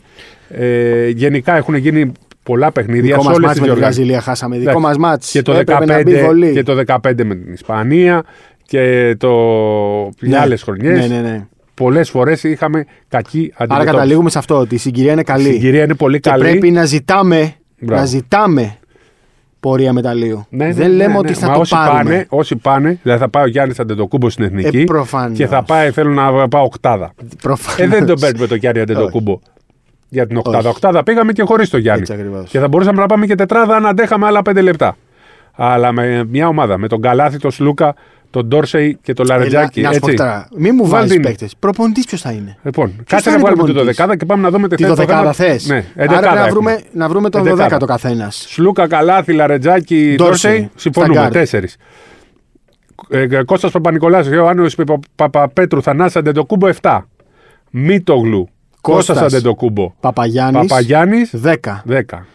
Ε, 0.50 1.08
γενικά 1.10 1.56
έχουν 1.58 1.75
γίνει 1.75 2.12
πολλά 2.44 2.72
παιχνίδια. 2.72 3.01
Δικό 3.01 3.22
σε 3.22 3.27
μας 3.27 3.36
όλες 3.38 3.39
μάτς 3.48 3.51
τις 3.51 3.62
με 3.62 3.68
τη 3.68 3.72
διοργανώσεις. 3.74 3.98
Βραζιλία 3.98 4.22
χάσαμε. 4.22 4.58
Δικό 4.58 4.70
Εντάξει. 4.70 4.88
μας 4.88 4.98
μάτς. 4.98 5.32
Και 5.32 5.41
το, 5.41 5.51
Έπρεπε 5.53 5.86
να 5.86 6.01
μπει 6.03 6.13
15, 6.22 6.25
βολή. 6.25 6.51
και 6.53 6.63
το 6.63 6.84
15 6.88 6.98
με 7.24 7.36
την 7.36 7.53
Ισπανία 7.53 8.24
και 8.65 9.15
το... 9.20 9.30
Ναι. 10.20 10.30
ναι. 10.30 10.38
άλλες 10.38 10.62
χρονιές. 10.63 11.08
Ναι, 11.10 11.15
ναι, 11.15 11.22
ναι. 11.30 11.46
Πολλές 11.74 12.10
φορές 12.10 12.44
είχαμε 12.44 12.86
κακή 13.08 13.39
Άρα 13.53 13.63
αντιμετώπιση. 13.63 13.91
καταλήγουμε 13.96 14.30
σε 14.30 14.38
αυτό 14.38 14.58
ότι 14.58 14.75
η 14.75 14.77
συγκυρία 14.77 15.12
είναι 15.12 15.22
Η 15.22 15.24
καλή. 15.24 15.44
συγκυρία 15.51 15.84
είναι 15.84 15.96
πολύ 15.96 16.20
και 16.20 16.30
καλή. 16.30 16.44
πρέπει 16.44 16.72
να 16.72 16.86
ζητάμε, 16.86 17.53
Μπράβο. 17.80 18.01
να 18.01 18.08
ζητάμε 18.08 18.75
πορεία 19.62 19.94
μεταλλίου. 19.94 20.46
Ναι, 20.50 20.65
ναι, 20.65 20.74
Δεν 20.74 20.89
ναι, 20.89 20.96
λέμε 20.96 21.12
ναι. 21.12 21.18
ότι 21.18 21.34
θα 21.34 21.48
Μα 21.48 21.53
το 21.53 21.60
όσοι 21.60 21.75
πάρουμε. 21.75 21.98
Πάνε, 22.03 22.25
όσοι 22.30 22.56
πάνε, 22.56 23.00
δηλαδή 23.03 23.22
θα 23.22 23.30
πάει 23.30 23.44
ο 23.44 23.48
Γιάννης 23.48 23.80
Αντετοκούμπος 23.80 24.34
στην 24.34 24.46
εθνική 24.46 24.77
Ε, 24.77 24.84
προφανώς. 24.84 25.38
και 25.38 25.48
θα 25.48 25.63
πάει, 25.63 25.91
θέλω 25.91 26.10
να 26.10 26.48
πάω 26.48 26.63
οκτάδα. 26.63 27.13
Προφανώς. 27.41 27.80
Ε, 27.80 27.88
δεν 27.88 28.06
τον 28.06 28.20
παίρνουμε 28.20 28.48
το 28.48 28.56
Γιάννη 28.56 28.82
Αντετοκούμπο 28.82 29.39
για 30.10 30.27
την 30.27 30.38
οκτάδα. 30.38 30.58
Όχι. 30.58 30.68
Οκτάδα 30.68 31.03
πήγαμε 31.03 31.32
και 31.32 31.44
χωρίς 31.44 31.70
το 31.70 31.77
Γιάννη. 31.77 32.01
Έτσι 32.01 32.13
ακριβώς. 32.13 32.50
Και 32.50 32.60
θα 32.60 32.68
μπορούσαμε 32.68 33.01
να 33.01 33.06
πάμε 33.06 33.25
και 33.25 33.36
τετράδα 33.36 33.75
αν 33.75 33.86
αντέχαμε 33.86 34.25
άλλα 34.25 34.41
πέντε 34.41 34.62
λεπτά. 34.62 34.96
Αλλά 35.56 35.91
με 35.91 36.24
μια 36.30 36.48
ομάδα, 36.48 36.77
με 36.77 36.88
τον 36.88 37.01
Καλάθι, 37.01 37.38
τον 37.38 37.51
Σλούκα, 37.51 37.96
τον 38.32 38.46
Ντόρσεϊ 38.48 38.98
και 39.02 39.14
τον 39.14 39.26
Λαρετζάκη. 39.26 39.80
Έλα, 39.80 39.88
να 39.88 39.94
σου 39.94 40.00
πω 40.00 40.06
έτσι. 40.08 40.18
τώρα, 40.18 40.48
μην 40.58 40.72
μου 40.76 40.82
Βάλ 40.88 40.92
βάλεις 40.92 41.12
την. 41.12 41.22
παίκτες. 41.22 41.54
Προπονητής 41.60 42.06
ποιος 42.06 42.22
θα 42.22 42.32
είναι; 42.32 42.58
Λοιπόν, 42.64 42.94
θα 42.98 43.04
κάτσε 43.08 43.30
να 43.30 43.36
είναι 43.36 43.42
βγάλουμε 43.44 43.64
τη 43.64 43.72
προπονητής; 43.74 43.76
δωδεκάδα 43.84 44.18
και 44.18 44.26
πάμε 44.26 44.42
να 44.42 44.50
δούμε 44.50 44.68
τι 44.68 44.76
Τη 44.76 44.84
θέση 44.84 44.96
θα 44.96 45.02
δωδεκάδα 45.02 45.34
κάνουμε. 45.36 45.54
θες. 45.54 45.68
Ναι, 45.68 45.76
Άρα 45.76 45.84
πρέπει 45.94 46.14
εντεκάδα 46.14 46.34
να 46.40 46.46
έχουμε. 46.46 46.50
βρούμε, 46.52 46.82
να 46.94 47.10
βρούμε 47.10 47.30
τον 47.30 47.40
Εντεκάδα. 47.42 47.62
δωδέκατο 47.64 47.86
καθένας. 47.86 48.46
Σλούκα, 48.50 48.88
Καλάθι, 48.88 49.34
Λαρετζάκη, 49.34 50.14
Ντόρσεϊ, 50.18 50.52
Ντόρσεϊ. 50.52 50.70
Συμφωνούμε. 50.76 51.14
στα 51.14 51.22
γκαρντ. 51.24 51.32
Τέσσερις. 51.32 51.76
Ε, 53.10 53.44
Κώστας 53.46 53.72
Παπανικολάου, 53.72 54.27
Ιωάννης 54.28 54.76
Παπα- 54.76 55.00
Παπαπέτρου, 55.16 55.82
Θανάσης 55.82 56.16
Αντετοκούνμπο 56.15 56.68
7. 56.68 57.08
Μίτογλου, 57.70 58.48
Κώστας 58.82 59.06
Κώστας. 59.18 59.34
Αντετοκούνμπο. 59.34 59.94
Παπαγιάννης. 60.00 60.68
Παπαγιάννης 60.68 61.30
10. 61.34 61.84
10. 61.86 62.26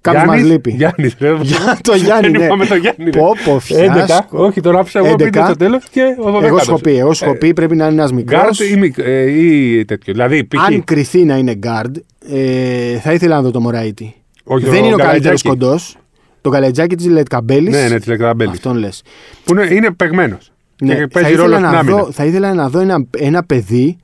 Κάποιος 0.00 0.24
μας 0.24 0.42
λείπει. 0.42 0.70
Γιάννης, 0.70 1.14
ρε. 1.18 1.34
Για 1.42 1.78
το 1.82 1.94
Γιάννη, 1.94 2.28
Δεν 2.30 2.40
ναι. 2.40 2.44
είπαμε 2.44 2.66
το 2.66 2.74
Γιάννη. 2.74 3.04
ρε. 3.04 3.10
Πω, 3.10 3.32
πω, 3.44 3.54
11. 3.56 3.60
φιάσκο. 3.60 4.44
Όχι, 4.44 4.60
τον 4.60 4.76
άφησα 4.76 4.98
εγώ 4.98 5.12
11. 5.12 5.16
πείτε 5.24 5.44
στο 5.44 5.56
τέλος 5.56 5.84
και 5.90 6.00
ο 6.24 6.36
12. 6.38 6.42
Εγώ 6.42 6.58
σου 6.58 6.70
έχω 6.70 6.80
πει, 6.80 6.98
εγώ 6.98 7.12
σου 7.14 7.24
έχω 7.24 7.34
πει 7.36 7.52
πρέπει 7.52 7.76
να 7.76 7.84
είναι 7.84 7.92
ένας 7.94 8.12
μικρός. 8.12 8.40
Γκάρτ 8.42 8.60
ή, 8.60 8.76
μικ- 8.76 8.98
ε, 8.98 9.30
ή 9.30 9.84
τέτοιο. 9.84 10.12
Δηλαδή, 10.12 10.44
π.χ. 10.44 10.64
Αν 10.66 10.84
κρυθεί 10.84 11.24
να 11.24 11.36
είναι 11.36 11.58
guard, 11.62 11.90
ε, 12.32 12.98
θα 12.98 13.12
ήθελα 13.12 13.34
να 13.36 13.42
δω 13.42 13.50
το 13.50 13.60
Μωραήτη. 13.60 14.14
Όχι, 14.44 14.64
Δεν 14.64 14.82
ο 14.82 14.86
είναι 14.86 14.94
ο 14.94 14.96
καλύτερος 14.96 15.42
Γκαλετζάκη. 15.42 15.48
κοντός. 15.48 15.96
Το 16.40 16.50
καλετζάκι 16.50 16.94
της 16.96 17.06
Λετκαμπέλης. 17.06 17.74
Ναι, 17.74 17.88
ναι, 17.88 17.96
της 17.98 18.06
Λεκραμπέλη. 18.06 18.50
Αυτόν 18.50 18.76
λες. 18.76 19.02
Που 19.44 19.52
είναι, 19.54 19.68
είναι 19.74 19.90
παιγμένος. 19.90 20.52
Ναι, 20.82 20.94
Και 20.94 21.00
θα, 21.00 21.08
παίζει 21.08 21.34
ρόλο 21.34 21.50
ήθελα 21.50 21.58
στην 21.66 21.72
να 21.72 21.78
άμυνα. 21.78 21.96
δω, 22.04 22.12
θα 22.12 22.24
ήθελα 22.24 22.54
να 22.54 22.68
δω 22.68 22.80
ένα, 22.80 23.06
ένα 23.18 23.44
παιδί 23.44 23.96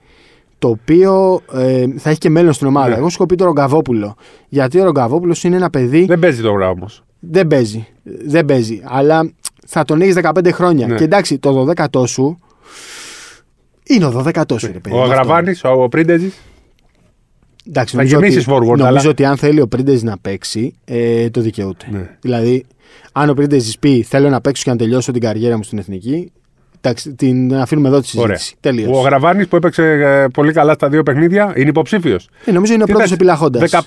το 0.60 0.68
οποίο 0.68 1.40
ε, 1.52 1.84
θα 1.96 2.10
έχει 2.10 2.18
και 2.18 2.30
μέλλον 2.30 2.52
στην 2.52 2.66
ομάδα. 2.66 2.88
Ναι. 2.88 2.94
Εγώ 2.94 3.08
σου 3.08 3.16
έχω 3.18 3.26
πει 3.26 3.34
το 3.34 3.44
Ρογκαβόπουλο. 3.44 4.14
Γιατί 4.48 4.80
ο 4.80 4.84
Ρογκαβόπουλος 4.84 5.44
είναι 5.44 5.56
ένα 5.56 5.70
παιδί. 5.70 6.04
Δεν 6.04 6.18
παίζει 6.18 6.42
τώρα 6.42 6.68
όμως. 6.68 7.02
Δεν 7.20 7.46
παίζει. 7.46 7.86
Δεν 8.26 8.44
παίζει. 8.44 8.80
Αλλά 8.84 9.30
θα 9.66 9.84
τον 9.84 10.00
έχεις 10.00 10.14
15 10.22 10.50
χρόνια. 10.52 10.86
Ναι. 10.86 10.94
Και 10.94 11.04
εντάξει, 11.04 11.38
το 11.38 11.72
12ο 11.76 12.06
σου. 12.08 12.38
Είναι 13.86 14.04
ο 14.04 14.22
12ο 14.26 14.58
σου, 14.58 14.66
ρε 14.72 14.78
παιδί. 14.78 14.96
Ο 14.96 15.00
Αυτό. 15.00 15.12
Αγραβάνης, 15.12 15.60
ο 15.64 15.88
Πρίντεζης. 15.88 16.34
Εντάξει, 17.68 17.94
Θα 17.96 18.02
νομίζω 18.02 18.18
ότι, 18.18 18.26
γεμίσεις 18.28 18.52
forward, 18.52 18.60
νομίζω 18.66 18.86
αλλά- 18.86 19.02
ότι 19.08 19.24
αν 19.24 19.36
θέλει 19.36 19.60
ο 19.60 19.68
Πρίντεζ 19.68 20.02
να 20.02 20.18
παίξει, 20.18 20.74
ε, 20.84 21.30
το 21.30 21.40
δικαιούται. 21.40 21.86
Ναι. 21.90 22.16
Δηλαδή, 22.20 22.64
αν 23.12 23.28
ο 23.28 23.34
Πρίντεζ 23.34 23.72
πει 23.80 24.02
θέλω 24.02 24.28
να 24.28 24.40
παίξω 24.40 24.62
και 24.64 24.70
να 24.70 24.76
τελειώσω 24.76 25.12
την 25.12 25.20
καριέρα 25.20 25.56
μου 25.56 25.62
στην 25.62 25.78
εθνική, 25.78 26.32
εντάξει, 26.80 27.14
την 27.14 27.54
αφήνουμε 27.56 27.88
εδώ 27.88 28.00
τη 28.00 28.08
Ωραία. 28.14 28.36
συζήτηση. 28.36 28.56
Τελείω. 28.60 28.90
Ο 28.92 28.98
Αγραβάνη 28.98 29.46
που 29.46 29.56
έπαιξε 29.56 29.82
ε, 29.84 30.26
πολύ 30.32 30.52
καλά 30.52 30.72
στα 30.72 30.88
δύο 30.88 31.02
παιχνίδια 31.02 31.52
είναι 31.56 31.68
υποψήφιος. 31.68 32.28
Ε, 32.44 32.52
νομίζω 32.52 32.72
είναι 32.74 32.82
ο 32.82 32.86
πρώτος 32.86 33.12
επιλαχόντα. 33.12 33.66
15-16 33.70 33.82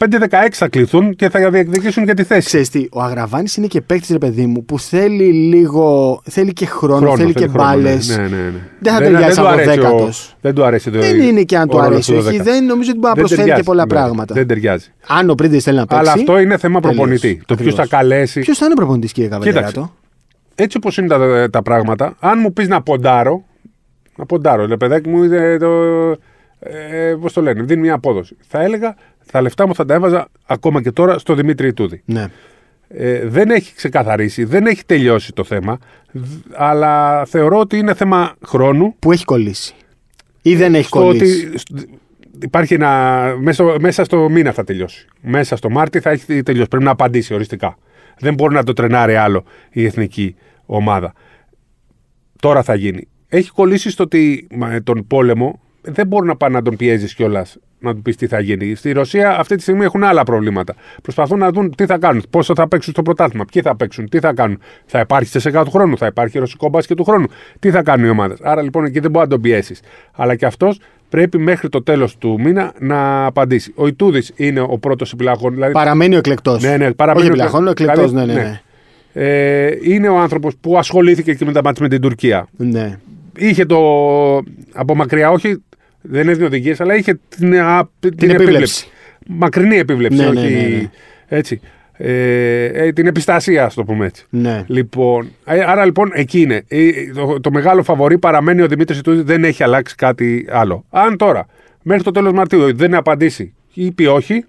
θα 0.51 0.67
κληθούν 0.67 1.15
και 1.15 1.29
θα 1.29 1.49
διεκδικήσουν 1.49 2.05
και 2.05 2.13
τη 2.13 2.23
θέση. 2.23 2.45
Ξέρεις 2.45 2.69
τι, 2.69 2.87
ο 2.91 3.01
Αγραβάνης 3.01 3.55
είναι 3.55 3.67
και 3.67 3.81
παίκτης, 3.81 4.09
ρε 4.09 4.17
παιδί 4.17 4.45
μου, 4.45 4.65
που 4.65 4.79
θέλει 4.79 5.23
λίγο. 5.33 6.21
θέλει 6.29 6.53
και 6.53 6.65
χρόνο, 6.65 6.97
Χρόνος, 6.97 7.19
θέλει 7.19 7.33
και 7.33 7.47
χρόνο, 7.47 7.63
μπάλες. 7.63 8.07
Ναι, 8.09 8.15
ναι, 8.15 8.27
ναι. 8.27 8.51
Δεν 8.79 8.93
θα 8.93 8.99
ταιριάσει 8.99 9.35
του 9.35 9.41
από 9.41 9.49
αρέσει 9.49 9.69
ο- 9.69 9.73
δέκατος. 9.73 10.35
Δεν 10.41 10.53
του 10.55 10.63
αρέσει 10.63 10.91
το 10.91 10.99
Δεν 10.99 11.21
είναι 11.21 11.41
και 11.43 11.57
αν 11.57 11.67
του 11.67 11.77
ο 11.77 11.83
ρόλος 11.83 11.93
αρέσει. 11.93 12.11
του 12.11 12.17
όχι, 12.17 12.25
δωδέκατου. 12.25 12.49
δεν 12.51 12.65
νομίζω 12.65 12.89
ότι 12.89 12.99
μπορεί 12.99 13.13
να 13.13 13.13
Δεν 13.13 13.23
προσφέρει 13.23 13.41
και 13.41 13.47
ταιριάζει. 13.47 13.63
πολλά 13.63 13.81
Ναι, 13.81 13.87
πράγματα. 13.87 14.33
Δεν 14.33 14.47
ταιριάζει. 14.47 14.85
Αν 15.07 15.29
ο 15.29 15.35
Πρίντεζ 15.35 15.63
θέλει 15.63 15.77
να 15.77 15.85
παίξει. 15.85 16.01
Αλλά 16.03 16.11
αυτό 16.11 16.39
είναι 16.39 16.57
θέμα 16.57 16.79
προπονητή. 16.79 17.41
Το 17.45 17.55
ποιος 17.55 17.73
θα 17.75 17.85
καλέσει. 17.87 18.39
Ποιος 18.39 18.57
θα 18.57 18.65
είναι 18.65 18.73
προπονητής, 18.75 19.11
κύριε 19.11 19.29
Καβαλιαράτο; 19.29 19.93
Κοίταξε. 20.55 20.63
Έτσι 20.63 20.77
όπως 20.77 20.97
είναι 20.97 21.07
τα, 21.07 21.49
τα 21.49 21.61
πράγματα, 21.61 22.15
αν 22.19 22.39
μου 22.39 22.53
πεις 22.53 22.67
να 22.67 22.81
ποντάρω. 22.81 23.43
Να 24.15 24.25
ποντάρω, 24.25 24.65
ρε 24.65 24.77
παιδάκι 24.77 25.09
μου, 25.09 25.23
είναι 25.23 25.57
το. 25.57 25.71
Ε, 26.59 27.15
Πώς 27.21 27.33
το 27.33 27.41
λένε, 27.41 27.63
δίνει 27.63 27.81
μια 27.81 27.93
απόδοση. 27.93 28.37
Θα 28.47 28.61
έλεγα, 28.61 28.95
τα 29.31 29.41
λεφτά 29.41 29.67
μου 29.67 29.75
θα 29.75 29.85
τα 29.85 29.93
έβαζα 29.93 30.27
ακόμα 30.45 30.81
και 30.81 30.91
τώρα 30.91 31.17
στο 31.19 31.35
Δημήτρη 31.35 31.67
Ιτούδη. 31.67 32.01
Ναι. 32.05 32.25
Ε, 32.87 33.27
δεν 33.27 33.49
έχει 33.49 33.75
ξεκαθαρίσει, 33.75 34.43
δεν 34.43 34.65
έχει 34.65 34.85
τελειώσει 34.85 35.33
το 35.33 35.43
θέμα, 35.43 35.77
δ- 36.11 36.25
αλλά 36.55 37.25
θεωρώ 37.25 37.59
ότι 37.59 37.77
είναι 37.77 37.93
θέμα 37.93 38.35
χρόνου. 38.45 38.95
Που 38.99 39.11
έχει 39.11 39.25
κολλήσει. 39.25 39.73
Ή 40.41 40.55
δεν 40.55 40.75
έχει 40.75 40.87
στο 40.87 40.99
κολλήσει. 40.99 41.45
ότι 41.47 41.57
σ- 41.57 41.87
υπάρχει 42.41 42.73
ένα. 42.73 43.21
Μέσα, 43.39 43.75
μέσα 43.79 44.03
στο 44.03 44.29
μήνα 44.29 44.51
θα 44.51 44.63
τελειώσει. 44.63 45.07
Μέσα 45.21 45.55
στο 45.55 45.69
Μάρτι 45.69 45.99
θα 45.99 46.09
έχει 46.09 46.43
τελειώσει. 46.43 46.67
Πρέπει 46.69 46.83
να 46.83 46.91
απαντήσει 46.91 47.33
οριστικά. 47.33 47.77
Δεν 48.23 48.33
μπορεί 48.33 48.53
να 48.53 48.63
το 48.63 48.73
τρενάρει 48.73 49.15
άλλο 49.15 49.43
η 49.71 49.85
εθνική 49.85 50.35
ομάδα. 50.65 51.13
Τώρα 52.39 52.63
θα 52.63 52.75
γίνει. 52.75 53.07
Έχει 53.27 53.51
κολλήσει 53.51 53.89
στο 53.89 54.03
ότι 54.03 54.47
με 54.55 54.81
τον 54.81 55.07
πόλεμο 55.07 55.59
δεν 55.81 56.07
μπορεί 56.07 56.27
να 56.27 56.35
πάει 56.35 56.49
να 56.49 56.61
τον 56.61 56.75
πιέζεις 56.75 57.13
κιόλας 57.13 57.57
να 57.83 57.95
του 57.95 58.01
πεις 58.01 58.15
τι 58.15 58.27
θα 58.27 58.39
γίνει. 58.39 58.75
Στη 58.75 58.91
Ρωσία 58.91 59.39
αυτή 59.39 59.55
τη 59.55 59.61
στιγμή 59.61 59.83
έχουν 59.83 60.03
άλλα 60.03 60.23
προβλήματα. 60.23 60.75
Προσπαθούν 61.01 61.39
να 61.39 61.51
δουν 61.51 61.75
τι 61.75 61.85
θα 61.85 61.97
κάνουν, 61.97 62.23
πόσο 62.29 62.55
θα 62.55 62.67
παίξουν 62.67 62.93
στο 62.93 63.01
πρωτάθλημα, 63.01 63.45
ποιοι 63.45 63.61
θα 63.61 63.75
παίξουν, 63.75 64.09
τι 64.09 64.19
θα 64.19 64.33
κάνουν. 64.33 64.59
Θα 64.85 64.99
υπάρχει 64.99 65.39
σε 65.39 65.51
του 65.51 65.71
χρόνου, 65.71 65.97
θα 65.97 66.05
υπάρχει 66.05 66.39
ρωσικό 66.39 66.69
μπάσκετ 66.69 66.97
του 66.97 67.03
χρόνου. 67.03 67.25
Τι 67.59 67.71
θα 67.71 67.83
κάνουν 67.83 68.05
οι 68.05 68.09
ομάδες. 68.09 68.37
Άρα 68.41 68.61
λοιπόν 68.61 68.85
εκεί 68.85 68.99
δεν 68.99 69.11
μπορεί 69.11 69.25
να 69.25 69.31
τον 69.31 69.41
πιέσει. 69.41 69.75
Αλλά 70.11 70.35
και 70.35 70.45
αυτός 70.45 70.79
πρέπει 71.13 71.37
μέχρι 71.37 71.69
το 71.69 71.83
τέλος 71.83 72.17
του 72.17 72.39
μήνα 72.41 72.73
να 72.79 73.25
απαντήσει. 73.25 73.71
Ο 73.75 73.87
Ιτούδης 73.87 74.31
είναι 74.35 74.59
ο 74.59 74.77
πρώτος 74.77 75.13
επιλαγών. 75.13 75.53
Δηλαδή, 75.53 75.73
Παραμένει 75.73 76.15
ο 76.15 76.17
εκλεκτός. 76.17 76.63
ναι, 76.63 76.77
ναι, 76.77 76.93
παραμένει 76.93 77.27
Όχι 77.27 77.31
ο 77.31 77.33
επιλαχών, 77.35 77.67
ο 77.67 77.69
εκλεκτός. 77.69 78.11
Ναι, 78.11 78.25
ναι, 78.25 78.33
ναι. 78.33 78.61
Ε, 79.13 79.77
είναι 79.83 80.07
ο 80.07 80.17
άνθρωπος 80.19 80.53
που 80.61 80.77
ασχολήθηκε 80.77 81.33
και 81.33 81.45
με 81.45 81.51
τα 81.51 81.61
μάτια 81.63 81.83
με 81.83 81.89
την 81.89 82.01
Τουρκία. 82.01 82.47
ναι. 82.57 82.97
Είχε 83.37 83.65
το. 83.65 83.77
από 84.73 84.95
μακριά, 84.95 85.31
όχι, 85.31 85.63
δεν 86.01 86.29
έδινε 86.29 86.45
οδηγίες, 86.45 86.81
αλλά 86.81 86.95
είχε 86.95 87.19
την, 87.37 87.59
α, 87.59 87.89
την, 87.99 88.29
επίβλεψη. 88.29 88.87
Μακρινή 89.27 89.77
επίβλεψη, 89.77 90.17
Ναι, 90.17 90.29
ναι, 90.29 90.39
όχι. 90.39 90.53
ναι, 90.53 90.59
ναι. 90.67 90.89
Έτσι. 91.27 91.59
Ε, 92.05 92.65
ε, 92.65 92.91
την 92.91 93.07
επιστασία, 93.07 93.65
ας 93.65 93.73
το 93.73 93.83
πούμε 93.83 94.05
έτσι. 94.05 94.25
ναι. 94.29 94.63
Λοιπόν, 94.67 95.27
ε, 95.45 95.59
άρα 95.67 95.85
λοιπόν 95.85 96.09
εκεί 96.13 96.41
είναι. 96.41 96.63
Ε, 96.67 96.89
Το, 97.15 97.39
το 97.39 97.51
μεγάλο 97.51 97.83
φαβορή 97.83 98.17
παραμένει 98.17 98.61
ο 98.61 98.67
Δημήτρης 98.67 98.99
Ιτούδη, 98.99 99.21
δεν 99.21 99.43
έχει 99.43 99.63
αλλάξει 99.63 99.95
κάτι 99.95 100.45
άλλο. 100.49 100.85
Αν 100.89 101.17
τώρα 101.17 101.45
μέχρι 101.81 102.03
το 102.03 102.11
τέλος 102.11 102.31
Μαρτίου 102.33 102.75
δεν 102.75 102.93
απαντήσει 102.95 103.53
ή 103.73 103.91
πει 103.91 104.05
όχι, 104.05 104.45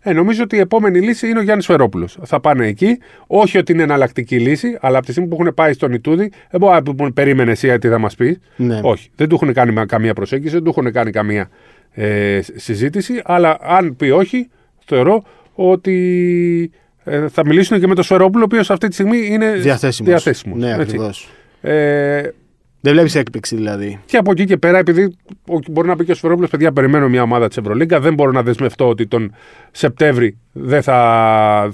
ε, 0.00 0.12
νομίζω 0.12 0.42
ότι 0.42 0.56
η 0.56 0.58
επόμενη 0.58 1.00
λύση 1.00 1.28
είναι 1.28 1.38
ο 1.38 1.42
Γιάννης 1.42 1.66
Φερόπουλος. 1.66 2.18
Θα 2.22 2.40
πάνε 2.40 2.66
εκεί. 2.66 2.98
Όχι 3.26 3.58
ότι 3.58 3.72
είναι 3.72 3.82
εναλλακτική 3.82 4.38
λύση, 4.40 4.78
αλλά 4.80 4.96
από 4.96 5.06
τη 5.06 5.12
στιγμή 5.12 5.28
που 5.30 5.36
έχουν 5.40 5.54
πάει 5.54 5.72
στον 5.72 5.92
Ιτούδη, 5.92 6.32
δεν 6.50 6.60
μπορεί 6.60 6.72
να 6.72 6.82
πούμε 6.82 7.10
περίμενε 7.10 7.50
εσύ 7.50 7.78
τι 7.78 7.88
θα 7.88 7.98
μας 7.98 8.14
πεις. 8.14 8.38
Ναι. 8.56 8.80
Όχι. 8.82 9.10
Δεν 9.16 9.28
του 9.28 9.34
έχουν 9.34 9.52
κάνει 9.52 9.72
μα- 9.72 9.86
καμία 9.86 10.14
προσέγγιση, 10.14 10.52
δεν 10.54 10.62
του 10.62 10.70
έχουν 10.76 10.92
κάνει 10.92 11.10
καμία 11.10 11.48
ε, 11.92 12.40
συζήτηση. 12.54 13.20
Αλλά 13.24 13.58
αν 13.60 13.96
πει 13.96 14.10
όχι, 14.10 14.48
θεωρώ 14.84 15.22
ότι 15.54 16.70
ε, 17.08 17.28
θα 17.28 17.46
μιλήσουν 17.46 17.80
και 17.80 17.86
με 17.86 17.94
τον 17.94 18.04
Σφερόπουλο, 18.04 18.42
ο 18.42 18.46
οποίος 18.50 18.70
αυτή 18.70 18.88
τη 18.88 18.94
στιγμή 18.94 19.26
είναι 19.26 19.52
Διαθέσιμος. 19.52 20.10
διαθέσιμος, 20.10 20.58
Ναι, 20.58 20.68
έτσι. 20.68 20.80
ακριβώς. 20.80 21.28
Ε, 21.60 22.20
Δεν 22.80 22.92
βλέπεις 22.94 23.14
έκπληξη 23.14 23.56
δηλαδή. 23.56 24.00
και 24.06 24.16
από 24.16 24.30
εκεί 24.30 24.44
και 24.44 24.56
πέρα, 24.56 24.78
επειδή 24.78 25.16
ο- 25.48 25.58
μπορεί 25.70 25.88
να 25.88 25.96
πει 25.96 26.04
και 26.04 26.12
ο 26.12 26.14
Σφερόπουλο, 26.14 26.46
παιδιά, 26.48 26.72
περιμένω 26.72 27.08
μια 27.08 27.22
ομάδα 27.22 27.48
της 27.48 27.56
Ευρωλίγκα, 27.56 28.00
δεν 28.00 28.14
μπορώ 28.14 28.30
να 28.30 28.42
δεσμευτώ 28.42 28.88
ότι 28.88 29.06
τον 29.06 29.34
Σεπτέμβρη 29.70 30.36
δεν 30.52 30.82
θα. 30.82 31.72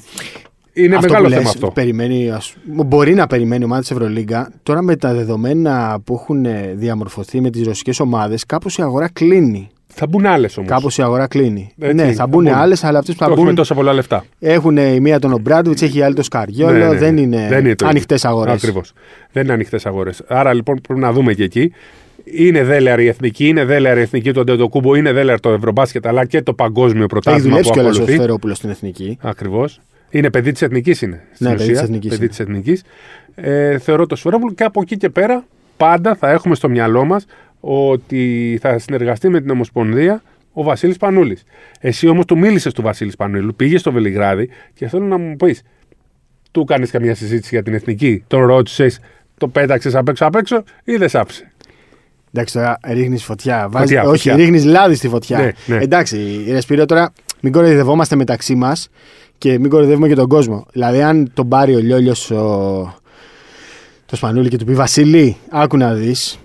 Είναι 0.74 0.94
αυτό 0.96 1.06
μεγάλο 1.08 1.24
που 1.26 1.30
θέμα 1.32 1.42
λες, 1.44 1.50
αυτό. 1.54 1.70
Περιμένει, 1.70 2.30
ας- 2.30 2.54
μπορεί 2.64 3.14
να 3.14 3.26
περιμένει 3.26 3.60
η 3.62 3.64
ομάδα 3.64 3.80
της 3.80 3.90
Ευρωλίγκα. 3.90 4.52
Τώρα 4.62 4.82
με 4.82 4.96
τα 4.96 5.14
δεδομένα 5.14 6.00
που 6.04 6.14
έχουν 6.14 6.44
ε, 6.44 6.72
διαμορφωθεί 6.76 7.40
με 7.40 7.50
τις 7.50 7.66
ρωσικές 7.66 8.00
ομάδες, 8.00 8.46
κάπως 8.46 8.78
η 8.78 8.82
αγορά 8.82 9.08
κλείνει. 9.12 9.68
Θα 9.94 10.06
μπουν 10.06 10.26
άλλες 10.26 10.56
όμως. 10.56 10.70
Κάπως 10.70 10.98
η 10.98 11.02
αγορά 11.02 11.26
κλείνει. 11.26 11.72
Έτσι, 11.80 11.94
ναι, 11.94 12.04
θα 12.04 12.12
θα 12.12 12.26
μπουν 12.26 12.44
μπουν. 12.44 12.52
άλλες, 12.54 12.84
αλλά 12.84 12.98
αυτές 12.98 13.14
που 13.14 13.20
θα 13.24 13.30
Όχι 13.30 13.38
με 13.40 13.44
μπουν 13.46 13.54
τόσα 13.54 13.74
πολλά 13.74 13.92
λεφτά. 13.92 14.24
έχουν 14.40 14.76
η 14.76 15.00
μία 15.00 15.18
τον 15.18 15.32
Ομπράντοβιτς, 15.32 15.82
έχει 15.82 15.98
η 15.98 16.02
άλλη 16.02 16.14
το 16.14 16.22
Σκαριόλο. 16.22 16.72
Ναι, 16.72 16.78
ναι, 16.78 16.90
ναι. 16.90 17.48
Δεν 17.48 17.64
είναι, 17.66 17.74
το 17.74 17.86
ανοιχτές 17.86 18.18
ίδιο. 18.18 18.30
αγορές. 18.30 18.54
Ακριβώς. 18.54 18.92
Δεν 19.32 19.42
είναι 19.44 19.52
ανοιχτές 19.52 19.86
αγορές. 19.86 20.22
Άρα 20.26 20.52
λοιπόν 20.54 20.80
πρέπει 20.80 21.00
να 21.00 21.12
δούμε 21.12 21.32
και 21.32 21.42
εκεί. 21.44 21.72
Είναι 22.24 22.62
δέλεαρη 22.62 23.04
η 23.04 23.08
εθνική, 23.08 23.48
είναι 23.48 23.64
δέλεαρη 23.64 23.98
η 24.00 24.02
εθνική 24.02 24.32
του 24.32 24.40
Αντετοκούμπο, 24.40 24.94
είναι 24.94 25.12
δέλεαρ 25.12 25.40
το 25.40 25.50
Ευρωμπάσκετ 25.50 26.06
αλλά 26.06 26.24
και 26.24 26.42
το 26.42 26.52
παγκόσμιο 26.54 26.98
Έχει 26.98 27.06
πρωτάθλημα 27.08 27.42
δουλέψει 27.48 27.68
που 27.68 27.74
κιόλας 27.74 27.92
ο 27.92 28.00
ακολουθεί. 28.00 28.18
Σφερόπουλος 28.22 28.56
στην 28.56 28.70
εθνική. 28.70 29.18
Ακριβώς. 29.20 29.80
Είναι 30.10 30.30
παιδί 30.30 30.52
της 30.52 30.62
εθνικής 30.62 31.02
είναι. 31.02 31.22
στην 31.34 31.46
Ναι, 31.46 31.52
παιδί 31.52 31.62
ουσία. 31.62 31.74
της 31.74 31.82
εθνικής 31.82 32.08
Παιδί 32.10 32.20
είναι. 32.20 32.28
της 32.30 32.40
εθνικής. 32.40 32.82
Ε, 33.34 33.78
θεωρώ 33.78 34.06
το 34.06 34.16
Σφερόπουλο 34.16 34.52
και 34.52 34.64
από 34.64 34.80
εκεί 34.82 34.96
και 34.96 35.08
πέρα 35.08 35.44
πάντα 35.76 36.14
θα 36.14 36.30
έχουμε 36.30 36.54
στο 36.54 36.68
μυαλό 36.68 37.04
μας 37.04 37.24
ότι 37.64 38.58
θα 38.60 38.78
συνεργαστεί 38.78 39.28
με 39.28 39.40
την 39.40 39.50
Ομοσπονδία 39.50 40.22
ο 40.52 40.62
Βασίλης 40.62 40.96
Πανούλης. 40.96 41.42
Εσύ 41.80 42.06
όμως 42.08 42.24
του 42.24 42.38
μίλησες 42.38 42.72
του 42.72 42.82
Βασίλη 42.82 43.12
Πανούλη, 43.18 43.52
πήγες 43.52 43.80
στο 43.80 43.92
Βελιγράδι 43.92 44.48
και 44.74 44.88
θέλω 44.88 45.04
να 45.04 45.18
μου 45.18 45.36
πεις, 45.36 45.62
του 46.50 46.64
κάνεις 46.64 46.90
καμία 46.90 47.14
συζήτηση 47.14 47.54
για 47.54 47.62
την 47.62 47.74
εθνική, 47.74 48.24
τον 48.26 48.46
ρώτησες, 48.46 49.00
το 49.38 49.48
πέταξες 49.48 49.94
απ' 49.94 50.08
έξω 50.08 50.26
απ' 50.26 50.36
έξω 50.36 50.62
ή 50.84 50.96
δεν 50.96 51.08
σάψε. 51.08 51.52
Εντάξει, 52.34 52.54
τώρα 52.54 52.78
ρίχνεις 52.84 53.24
φωτιά. 53.24 53.68
Βάζεις- 53.70 53.88
Φωτιά, 53.88 54.02
όχι, 54.10 54.28
φωτιά. 54.28 54.36
ρίχνεις 54.36 54.64
λάδι 54.64 54.94
στη 54.94 55.08
φωτιά. 55.08 55.38
Ναι, 55.38 55.50
ναι. 55.66 55.82
Εντάξει, 55.82 56.18
η 56.46 56.52
Ρεσπίρο 56.52 56.84
τώρα 56.84 57.12
μην 57.40 57.52
κοροϊδευόμαστε 57.52 58.16
μεταξύ 58.16 58.54
μας 58.54 58.88
και 59.38 59.58
μην 59.58 59.70
κοροϊδεύουμε 59.70 60.08
και 60.08 60.14
τον 60.14 60.28
κόσμο. 60.28 60.66
Δηλαδή, 60.72 61.02
αν 61.02 61.30
τον 61.34 61.48
πάρει 61.48 61.74
ο 61.74 61.78
Λιόλιος 61.78 62.30
ο... 62.30 62.94
το 64.06 64.16
Σπανούλη 64.16 64.48
και 64.48 64.56
του 64.56 64.64
πει 64.64 64.72
Βασίλη, 64.72 65.36
άκου 65.50 65.76
να 65.76 65.94
δεις. 65.94 66.38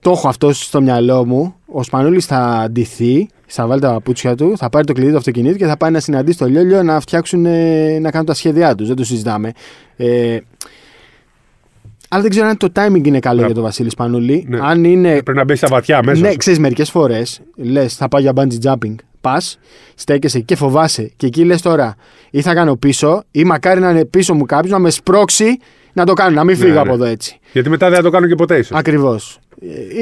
Το 0.00 0.10
έχω 0.10 0.28
αυτό 0.28 0.52
στο 0.52 0.80
μυαλό 0.82 1.24
μου. 1.24 1.54
Ο 1.66 1.82
Σπανούλης 1.82 2.26
θα 2.26 2.38
αντιθεί, 2.38 3.28
θα 3.46 3.66
βάλει 3.66 3.80
τα 3.80 3.92
παπούτσια 3.92 4.34
του, 4.34 4.52
θα 4.56 4.68
πάρει 4.68 4.86
το 4.86 4.92
κλειδί 4.92 5.10
του 5.10 5.16
αυτοκινήτου 5.16 5.56
και 5.56 5.66
θα 5.66 5.76
πάει 5.76 5.90
να 5.90 6.00
συναντήσει 6.00 6.38
τον 6.38 6.48
Λιόλιο 6.50 6.82
να 6.82 7.00
φτιάξουν, 7.00 7.46
ε, 7.46 7.98
να 7.98 8.10
κάνουν 8.10 8.26
τα 8.26 8.34
σχέδιά 8.34 8.74
τους. 8.74 8.86
Δεν 8.86 8.96
το 8.96 9.04
συζητάμε. 9.04 9.52
Ε, 9.96 10.38
αλλά 12.08 12.22
δεν 12.22 12.30
ξέρω 12.30 12.46
αν 12.46 12.56
το 12.56 12.68
timing 12.76 13.06
είναι 13.06 13.18
καλό 13.18 13.34
Μπράβο. 13.34 13.44
για 13.46 13.54
τον 13.54 13.62
Βασίλη 13.62 13.90
Σπανούλη. 13.90 14.46
Ναι. 14.48 14.58
Αν 14.62 14.84
είναι 14.84 15.22
Πρέπει 15.22 15.38
να 15.38 15.44
μπει 15.44 15.56
στα 15.56 15.66
βαθιά 15.70 16.00
μέσα. 16.04 16.20
ναι, 16.20 16.34
ξέρεις, 16.34 16.58
μερικές 16.58 16.90
φορές 16.90 17.40
λες, 17.56 17.94
θα 17.94 18.08
πάω 18.08 18.20
για 18.20 18.32
bungee 18.36 18.58
jumping. 18.70 18.94
Πας, 19.20 19.58
στέκεσαι 19.94 20.40
και 20.40 20.56
φοβάσαι. 20.56 21.12
Και 21.16 21.26
εκεί 21.26 21.44
λες 21.44 21.62
τώρα, 21.62 21.94
ή 22.30 22.40
θα 22.40 22.54
κάνω 22.54 22.76
πίσω, 22.76 23.22
ή 23.30 23.44
μακάρι 23.44 23.80
να 23.80 23.90
είναι 23.90 24.04
πίσω 24.04 24.34
μου 24.34 24.44
κάποιος 24.44 24.72
να 24.72 24.78
με 24.78 24.90
σπρώξει 24.90 25.58
να 25.92 26.04
το 26.04 26.12
κάνω, 26.12 26.34
να 26.34 26.44
μην 26.44 26.56
φύγω 26.56 26.72
Ναι, 26.72 26.78
από 26.78 26.88
ναι. 26.88 26.94
εδώ 26.94 27.04
έτσι. 27.04 27.38
Γιατί 27.52 27.68
μετά 27.68 27.86
δεν 27.88 27.96
θα 27.96 28.02
το 28.02 28.10
κάνω 28.10 28.26
και 28.26 28.34
ποτέ 28.34 28.58
ίσως. 28.58 28.76
Ακριβώς. 28.78 29.38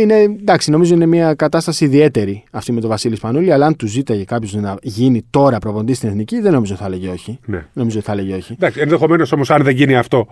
Είναι, 0.01 0.15
εντάξει, 0.15 0.71
νομίζω 0.71 0.95
είναι 0.95 1.07
μια 1.07 1.35
κατάσταση 1.35 1.85
ιδιαίτερη 1.85 2.45
αυτή 2.51 2.73
με 2.73 2.81
τον 2.81 2.91
Βασίλη 2.91 3.17
Σπανούλη, 3.17 3.53
αλλά 3.53 3.67
αν 3.67 3.77
του 3.77 3.87
ζήταγε 3.87 4.25
κάποιος 4.25 4.55
να 4.55 4.77
γίνει 4.83 5.23
τώρα 5.31 5.59
προποντή 5.59 5.95
στην 5.95 6.09
εθνική, 6.09 6.41
δεν 6.41 6.53
νομίζω 6.53 6.75
θα 6.75 6.85
έλεγε 6.87 7.09
όχι. 7.09 7.39
Ναι. 7.47 7.67
Νομίζω 7.73 8.01
θα 8.01 8.13
έλεγε 8.13 8.35
όχι. 8.35 8.53
Εντάξει, 8.53 8.81
ενδεχομένως 8.81 9.33
όμως, 9.33 9.51
αν 9.51 9.63
δεν 9.63 9.75
γίνει 9.77 9.97
αυτό, 9.97 10.27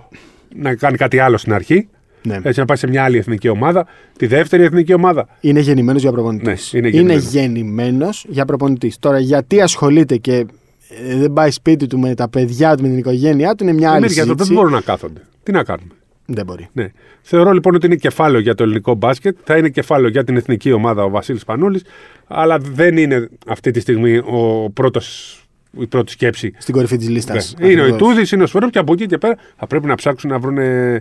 να 0.56 0.74
κάνει 0.74 0.96
κάτι 0.96 1.18
άλλο 1.18 1.36
στην 1.36 1.52
αρχή. 1.52 1.88
Ναι. 2.22 2.38
Έτσι, 2.42 2.60
να 2.60 2.64
πάει 2.66 2.76
σε 2.76 2.86
μια 2.88 3.04
άλλη 3.04 3.18
εθνική 3.18 3.48
ομάδα, 3.48 3.86
τη 4.18 4.26
δεύτερη 4.26 4.62
εθνική 4.62 4.92
ομάδα. 4.94 5.28
Είναι 5.40 5.60
γεννημένος 5.60 6.02
για 6.02 6.12
προπονητής. 6.12 6.70
Ναι, 6.72 6.78
είναι 6.78 6.88
είναι 6.88 6.98
γεννημένος. 6.98 7.32
γεννημένος 7.32 8.24
για 8.28 8.44
προπονητής. 8.44 8.98
Τώρα, 8.98 9.18
γιατί 9.18 9.60
ασχολείται 9.60 10.16
και 10.16 10.46
ε, 11.08 11.16
δεν 11.16 11.32
πάει 11.32 11.50
σπίτι 11.50 11.86
του 11.86 11.98
με 11.98 12.14
τα 12.14 12.28
παιδιά 12.28 12.76
του, 12.76 12.82
με 12.82 12.88
την 12.88 12.98
οικογένειά 12.98 13.54
του, 13.54 13.64
είναι 13.64 13.72
μια 13.72 13.88
άλλη 13.90 13.98
Εμείς 13.98 14.12
για 14.12 14.22
το 14.22 14.28
δεν 14.28 14.36
συζήτηση. 14.38 14.60
μπορούν 14.60 14.72
να 14.72 14.80
κάθονται. 14.80 15.20
Τι 15.42 15.52
να 15.52 15.62
κάνουμε; 15.64 15.90
Δεν 16.32 16.44
μπορεί. 16.44 16.68
Ναι. 16.72 16.88
Θεωρώ 17.22 17.50
λοιπόν 17.50 17.74
ότι 17.74 17.86
είναι 17.86 17.94
κεφάλαιο 17.94 18.40
για 18.40 18.54
το 18.54 18.62
ελληνικό 18.62 18.94
μπάσκετ. 18.94 19.36
Θα 19.44 19.56
είναι 19.56 19.68
κεφάλαιο 19.68 20.08
για 20.08 20.24
την 20.24 20.36
εθνική 20.36 20.72
ομάδα 20.72 21.04
ο 21.04 21.10
Βασίλης 21.10 21.44
Πανούλης. 21.44 21.84
Αλλά 22.26 22.58
δεν 22.58 22.96
είναι 22.96 23.28
αυτή 23.46 23.70
τη 23.70 23.80
στιγμή 23.80 24.16
ο 24.16 24.70
πρώτος, 24.74 25.36
η 25.78 25.86
πρώτη 25.86 26.10
σκέψη. 26.10 26.52
Στην 26.58 26.74
κορυφή 26.74 26.96
της 26.96 27.08
λίστας. 27.08 27.54
Ναι. 27.58 27.68
Είναι 27.68 27.80
ο 27.80 27.86
Ιτούδης, 27.86 28.32
είναι 28.32 28.42
ο 28.42 28.46
Σφερόπ 28.46 28.70
και 28.70 28.78
από 28.78 28.92
εκεί 28.92 29.06
και 29.06 29.18
πέρα 29.18 29.36
θα 29.56 29.66
πρέπει 29.66 29.86
να 29.86 29.94
ψάξουν 29.94 30.30
να 30.30 30.38
βρουν 30.38 30.58
ε, 30.58 31.00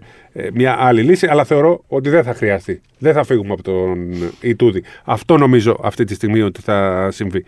μια 0.53 0.75
άλλη 0.79 1.01
λύση. 1.01 1.27
Αλλά 1.27 1.43
θεωρώ 1.43 1.83
ότι 1.87 2.09
δεν 2.09 2.23
θα 2.23 2.33
χρειαστεί. 2.33 2.81
Δεν 2.97 3.13
θα 3.13 3.23
φύγουμε 3.23 3.53
από 3.53 3.63
τον 3.63 4.09
Ιτούδη. 4.41 4.83
Αυτό 5.03 5.37
νομίζω 5.37 5.79
αυτή 5.83 6.03
τη 6.03 6.13
στιγμή 6.13 6.41
ότι 6.41 6.61
θα 6.61 7.07
συμβεί. 7.11 7.45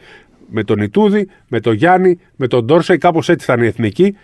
Με 0.54 0.64
τον 0.64 0.80
Ιτούδη, 0.80 1.28
με 1.48 1.60
τον 1.60 1.74
Γιάννη, 1.74 2.20
με 2.36 2.48
τον 2.48 2.66
Ντόρσεϊ, 2.66 2.98
κάπως 2.98 3.30
έτσι 3.30 3.46
θα 3.46 3.54
είναι 3.54 3.66
η 3.66 3.68
εθνική. 3.68 4.16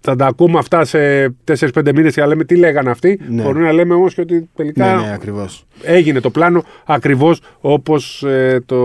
Θα 0.00 0.16
τα 0.16 0.26
ακούμε 0.26 0.58
αυτά 0.58 0.84
σε 0.84 1.26
4-5 1.44 1.92
μήνες 1.94 2.14
και 2.14 2.20
να 2.20 2.26
λέμε 2.26 2.44
τι 2.44 2.56
λέγανε 2.56 2.90
αυτοί. 2.90 3.20
Ναι. 3.28 3.42
Μπορεί 3.42 3.60
να 3.60 3.72
λέμε 3.72 3.94
όμως 3.94 4.14
και 4.14 4.20
ότι 4.20 4.48
τελικά 4.54 4.94
Ναι, 4.94 5.02
ναι, 5.06 5.12
ακριβώς. 5.12 5.66
έγινε 5.82 6.20
το 6.20 6.30
πλάνο 6.30 6.64
ακριβώς 6.86 7.40
όπως 7.60 8.24
το. 8.66 8.76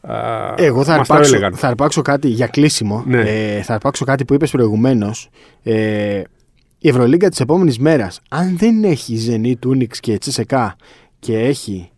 α, 0.00 0.54
Εγώ 0.56 0.84
θα 0.84 0.96
μας 0.96 1.06
το 1.08 1.14
αρπάξω, 1.14 1.34
έλεγαν. 1.36 1.54
θα 1.54 1.68
αρπάξω 1.68 2.02
κάτι 2.02 2.28
για 2.28 2.46
κλείσιμο. 2.46 3.02
Ναι. 3.06 3.20
Ε, 3.20 3.62
θα 3.62 3.74
αρπάξω 3.74 4.04
κάτι 4.04 4.24
που 4.24 4.34
είπες 4.34 4.50
προηγουμένως. 4.50 5.28
Ε, 5.62 6.22
η 6.78 6.88
Ευρωλίγκα 6.88 7.28
της 7.28 7.40
επόμενης 7.40 7.78
μέρας, 7.78 8.20
αν 8.28 8.56
δεν 8.58 8.84
έχει 8.84 9.16
Ζενή, 9.16 9.56
Τούνιξ 9.56 10.00
και 10.00 10.18
Τσεσεκά 10.18 10.76
και 11.18 11.38
έχει 11.38 11.90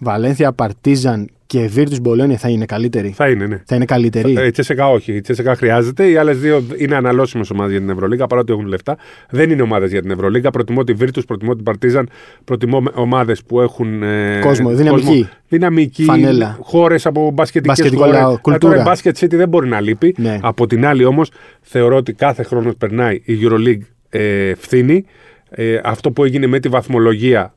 Βαλένθια, 0.00 0.52
Παρτίζαν 0.52 1.28
και 1.46 1.70
Virtus 1.76 2.00
Μπολόνια, 2.02 2.36
θα 2.36 2.48
είναι 2.48 2.64
καλύτερη. 2.64 3.12
Θα 3.16 3.28
είναι, 3.28 3.46
ναι. 3.46 3.62
Θα 3.66 3.74
είναι 3.74 3.84
καλύτερη. 3.84 4.34
Ε, 4.38 4.46
Η 4.46 4.50
Τσέσεκα 4.50 4.88
όχι. 4.88 5.12
Η 5.12 5.20
Τσέσεκα 5.20 5.54
χρειάζεται. 5.54 6.08
Οι 6.10 6.16
άλλες 6.16 6.38
δύο 6.38 6.62
είναι 6.76 6.96
αναλώσιμες 6.96 7.50
ομάδες 7.50 7.70
για 7.70 7.80
την 7.80 7.90
Ευρωλίγα 7.90 8.26
παρότι 8.26 8.52
έχουν 8.52 8.66
λεφτά. 8.66 8.96
Δεν 9.30 9.50
είναι 9.50 9.62
ομάδες 9.62 9.90
για 9.90 10.02
την 10.02 10.10
Ευρωλίγα. 10.10 10.50
Προτιμώ 10.50 10.84
τη 10.84 10.92
Βίρτου, 10.92 11.22
προτιμώ 11.22 11.54
την 11.54 11.64
Παρτίζαν. 11.64 12.08
Προτιμώ 12.44 12.82
ομάδες 12.94 13.42
που 13.42 13.60
έχουν. 13.60 14.02
ε, 14.02 14.38
Κόσμο, 14.42 14.70
δυναμική. 14.70 15.28
δυναμική 15.48 16.02
Φανέλα. 16.02 16.58
Χώρες 16.60 17.06
από 17.06 17.30
μπασκετικές 17.30 17.76
Μπασκετικό 17.78 18.04
χώρες. 18.04 18.20
λαό, 18.20 18.38
κουλτούρα. 18.40 18.82
Τώρα 18.82 18.92
η 18.92 18.96
Basket 19.02 19.24
City 19.24 19.34
δεν 19.34 19.48
μπορεί 19.48 19.68
να 19.68 19.80
λείπει. 19.80 20.14
Ναι. 20.18 20.38
Από 20.42 20.66
την 20.66 20.86
άλλη 20.86 21.04
όμως 21.04 21.30
θεωρώ 21.60 21.96
ότι 21.96 22.12
κάθε 22.12 22.42
χρόνος 22.42 22.74
περνάει 22.78 23.20
η 23.24 23.38
Euroleague 23.42 23.80
ε, 24.08 24.54
φθήνει. 24.54 25.04
Ε, 25.50 25.80
αυτό 25.84 26.10
που 26.10 26.24
έγινε 26.24 26.46
με 26.46 26.60
τη 26.60 26.68
βαθμολογία 26.68 27.54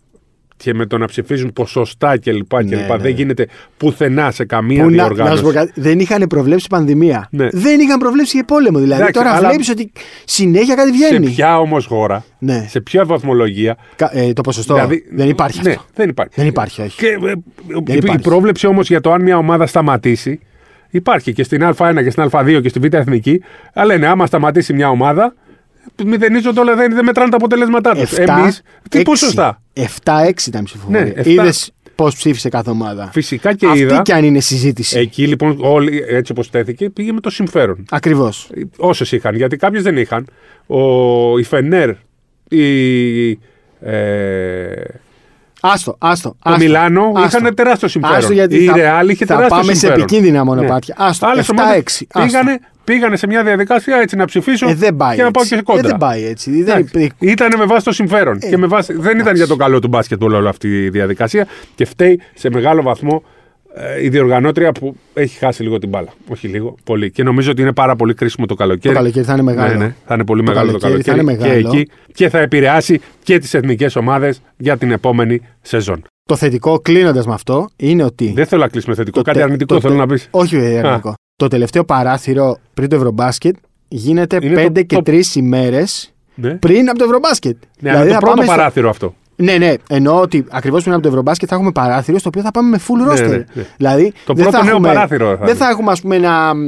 και 0.63 0.73
με 0.73 0.85
το 0.85 0.97
να 0.97 1.05
ψηφίζουν 1.05 1.53
ποσοστά 1.53 2.17
κλπ. 2.19 2.53
Ναι, 2.53 2.63
κλπ. 2.75 2.89
ναι. 2.89 2.97
Δεν 2.97 3.11
γίνεται 3.11 3.47
πουθενά 3.77 4.31
σε 4.31 4.45
καμία 4.45 4.83
Που 4.83 4.89
να, 4.89 4.95
να 4.95 5.03
διοργάνωση. 5.03 5.37
σου 5.37 5.43
πω 5.43 5.51
κάτι, 5.51 5.71
δεν 5.75 5.99
είχαν 5.99 6.25
προβλέψει 6.29 6.67
πανδημία. 6.69 7.27
Ναι. 7.31 7.47
Δεν 7.51 7.79
είχαν 7.79 7.99
προβλέψει 7.99 8.37
και 8.37 8.43
πόλεμο. 8.47 8.79
Δηλαδή 8.79 9.01
Εντάξει, 9.01 9.21
τώρα 9.21 9.35
αλλά- 9.35 9.47
βλέπεις 9.47 9.69
ότι 9.69 9.91
συνέχεια 10.25 10.75
κάτι 10.75 10.97
σε 10.97 11.07
βγαίνει. 11.07 11.29
ποια 11.29 11.59
όμως 11.59 11.85
χώρα, 11.85 12.25
Ναι. 12.39 12.65
σε 12.69 12.81
ποια 12.81 13.05
βαθμολογία. 13.05 13.77
Κα- 13.95 14.17
ε, 14.17 14.33
το 14.33 14.41
ποσοστό 14.41 14.73
δηλαδή- 14.73 15.03
δεν 15.11 15.29
υπάρχει 15.29 15.61
ναι, 15.63 15.69
αυτό. 15.69 15.83
Δεν 15.93 16.09
υπάρχει. 16.09 16.31
Δεν 16.35 16.47
υπάρχει, 16.47 16.81
όχι. 16.81 16.97
Και, 16.97 17.07
ε, 17.07 17.31
η, 17.91 17.93
υπάρχει. 17.95 18.15
η 18.15 18.21
πρόβλεψη 18.21 18.67
όμως 18.67 18.87
για 18.87 19.01
το 19.01 19.11
αν 19.11 19.21
μια 19.21 19.37
ομάδα 19.37 19.67
σταματήσει 19.67 20.39
υπάρχει 20.89 21.33
και 21.33 21.43
στην 21.43 21.63
Α1 21.63 22.03
και 22.03 22.09
στην 22.09 22.23
Α2 22.31 22.59
και 22.61 22.69
στη 22.69 22.79
Β' 22.79 22.93
Εθνική. 22.93 23.41
Αλλά 23.73 23.85
λένε 23.93 24.07
άμα 24.07 24.25
σταματήσει 24.25 24.73
μια 24.73 24.89
ομάδα, 24.89 25.33
μηδενίζονται 26.05 26.59
όλα, 26.59 26.75
δεν, 26.75 26.93
δεν 26.93 27.03
μετράνε 27.05 27.29
τα 27.29 27.35
αποτελέσματά 27.35 27.95
τους. 27.95 28.11
Εμεί, 28.11 28.51
τι 28.89 29.01
ποσοστά; 29.01 29.61
7-6 29.73 29.83
ήταν 30.47 30.61
η 30.61 30.63
ψηφοφορία. 30.63 31.03
Ναι, 31.03 31.09
εφτά. 31.09 31.29
Είδες 31.29 31.71
πώς 31.95 32.15
ψήφισε 32.15 32.49
κάθε 32.49 32.69
ομάδα; 32.69 33.09
Φυσικά 33.13 33.53
και 33.53 33.65
Αυτή 33.65 33.79
είδα. 33.79 34.01
κι 34.01 34.11
αν 34.11 34.23
είναι 34.23 34.39
συζήτηση. 34.39 34.97
Εκεί 34.99 35.27
λοιπόν, 35.27 35.57
όλοι 35.61 36.03
έτσι 36.07 36.31
όπως 36.31 36.49
τέθηκε, 36.49 36.89
πήγε 36.89 37.11
με 37.11 37.19
το 37.19 37.29
συμφέρον. 37.29 37.85
Ακριβώς. 37.89 38.49
Όσες 38.77 39.11
είχαν, 39.11 39.35
γιατί 39.35 39.55
κάποιες 39.57 39.83
δεν 39.83 39.97
είχαν. 39.97 40.27
Ο, 40.67 41.39
η 41.39 41.43
Φενέρ, 41.43 41.89
η. 42.47 43.29
Ε, 43.81 44.83
Άστο, 45.65 45.95
άστο. 45.99 46.29
Το 46.29 46.35
άστο, 46.43 46.63
Μιλάνο 46.63 47.11
άστο. 47.15 47.37
είχαν 47.39 47.55
τεράστιο 47.55 47.87
συμφέρον. 47.87 48.17
Άστο, 48.17 48.33
γιατί 48.33 48.55
η 48.55 48.65
θα- 48.65 48.75
Ρεάλ 48.75 49.09
είχε 49.09 49.25
θα 49.25 49.33
τεράστιο 49.35 49.57
πάμε 49.59 49.73
σε 49.73 49.79
συμφέρον. 49.79 50.03
επικίνδυνα 50.03 50.43
μονοπάτια. 50.45 50.95
Άστο, 50.97 51.27
Άλλες 51.27 51.49
7-6, 51.49 51.61
ομάδες 51.61 52.05
άστο. 52.13 52.25
Πήγανε, 52.25 52.59
πήγανε 52.83 53.15
σε 53.15 53.27
μια 53.27 53.43
διαδικασία 53.43 53.97
έτσι 53.97 54.15
να 54.15 54.25
ψηφίσω 54.25 54.69
Ε, 54.69 54.73
δεν 54.73 54.95
πάει 54.95 55.15
και 55.15 55.23
να 55.23 55.31
πάω 55.31 55.43
έτσι. 55.43 55.55
και 55.55 55.59
σε 55.59 55.63
κόντρα. 55.63 55.87
Ε, 55.87 55.89
δεν 55.89 55.97
πάει 55.97 56.25
έτσι. 56.25 56.63
Δεν 56.63 56.87
υπ- 56.93 57.11
Ήταν 57.19 57.49
με 57.57 57.65
βάση 57.65 57.85
το 57.85 57.91
συμφέρον. 57.91 58.39
και 58.39 58.57
με 58.57 58.67
βάση, 58.67 58.93
δεν 58.93 59.19
ήταν 59.19 59.35
για 59.35 59.47
το 59.47 59.55
καλό 59.55 59.79
του 59.79 59.87
μπάσκετ 59.87 60.23
όλη 60.23 60.47
αυτή 60.47 60.67
η 60.83 60.89
διαδικασία 60.89 61.47
και 61.75 61.85
φταίει 61.85 62.19
σε 62.33 62.49
μεγάλο 62.49 62.81
βαθμό 62.81 63.23
ε, 63.25 63.32
η 64.01 64.09
διοργανώτρια 64.09 64.71
που 64.71 64.95
έχει 65.13 65.37
χάσει 65.37 65.63
λίγο 65.63 65.77
την 65.77 65.89
μπάλα. 65.89 66.07
Όχι 66.27 66.47
λίγο, 66.47 66.75
πολύ. 66.83 67.11
Και 67.11 67.23
νομίζω 67.23 67.51
ότι 67.51 67.61
είναι 67.61 67.73
πάρα 67.73 67.95
πολύ 67.95 68.13
κρίσιμο 68.13 68.45
το 68.45 68.55
καλοκαίρι. 68.55 68.93
Το 68.93 68.99
καλοκαίρι 68.99 69.25
θα 69.25 69.33
είναι 69.33 69.41
μεγάλο. 69.41 69.77
Ναι, 69.77 69.85
ναι, 69.85 69.95
θα 70.05 70.13
είναι 70.13 70.25
πολύ 70.25 70.43
Το 70.43 70.51
μεγάλο 70.51 70.71
το 70.71 70.77
καλοκαίρι 70.77 71.03
καλοκαίρι. 71.03 71.37
θα 71.37 71.43
είναι 71.47 71.53
μεγάλο. 71.57 71.71
Και 71.75 71.79
εκεί 71.79 71.91
και 72.13 72.29
θα 72.29 72.39
επηρεάσει 72.39 73.01
και 73.23 73.39
τις 73.39 73.53
εθνικές 73.53 73.95
ομάδες 73.95 74.41
για 74.57 74.77
την 74.77 74.91
επόμενη 74.91 75.41
σεζόν. 75.61 76.03
Το 76.25 76.35
θετικό 76.35 76.79
κλείνοντας 76.79 77.25
με 77.25 77.33
αυτό 77.33 77.69
είναι 77.75 78.03
ότι. 78.03 78.31
Δεν 78.35 78.45
θέλω 78.45 78.61
να 78.61 78.67
κλείσουμε 78.67 78.95
θετικό. 78.95 79.17
το 79.17 79.23
Κάτι 79.23 79.37
τε- 79.37 79.45
αρνητικό 79.45 79.73
το 79.73 79.81
θέλω 79.81 79.93
τε- 79.93 80.01
να 80.01 80.13
πεις. 80.13 80.27
Όχι, 80.31 80.55
ε, 80.55 80.77
αρνητικό. 80.79 81.13
Το 81.35 81.47
τελευταίο 81.47 81.83
παράθυρο 81.83 82.57
πριν 82.73 82.89
το 82.89 82.95
Ευρωμπάσκετ 82.95 83.55
γίνεται 83.87 84.37
Είναι 84.41 84.55
5 84.55 84.71
το- 84.73 84.81
και 84.83 84.95
το- 84.95 85.01
3 85.01 85.35
ημέρες 85.35 86.13
Ναι. 86.35 86.49
πριν 86.53 86.89
από 86.89 86.97
το 86.97 87.03
Ευρωμπάσκετ. 87.03 87.55
Ναι, 87.79 87.89
αλλά 87.89 87.99
το 87.99 88.03
Δηλαδή 88.05 88.11
θα 88.13 88.17
πρώτο 88.19 88.33
πάμε 88.35 88.45
στο- 88.47 88.55
παράθυρο 88.55 88.89
αυτό. 88.89 89.15
Ναι, 89.43 89.57
ναι. 89.57 89.73
Εννοώ 89.89 90.19
ότι 90.21 90.45
ακριβώς 90.51 90.81
πριν 90.81 90.93
από 90.93 91.01
το 91.03 91.07
Ευρωμπάσκετ 91.09 91.47
θα 91.51 91.55
έχουμε 91.55 91.71
παράθυρο 91.71 92.17
στο 92.19 92.27
οποίο 92.29 92.41
θα 92.41 92.51
πάμε 92.51 92.69
με 92.69 92.79
full 92.87 93.11
roster. 93.11 93.29
ναι, 93.29 93.35
ναι. 93.53 93.65
Δηλαδή, 93.77 94.13
Το 94.25 94.33
δεν 94.33 94.43
πρώτο 94.43 94.57
θα 94.57 94.63
νέο 94.63 94.73
έχουμε, 94.73 94.87
παράθυρο 94.93 95.25
θα 95.29 95.35
Δεν 95.35 95.47
είναι. 95.47 95.57
θα 95.57 95.69
έχουμε, 95.69 95.91
ας 95.91 96.01
πούμε, 96.01 96.15
ένα 96.15 96.53
μ, 96.55 96.59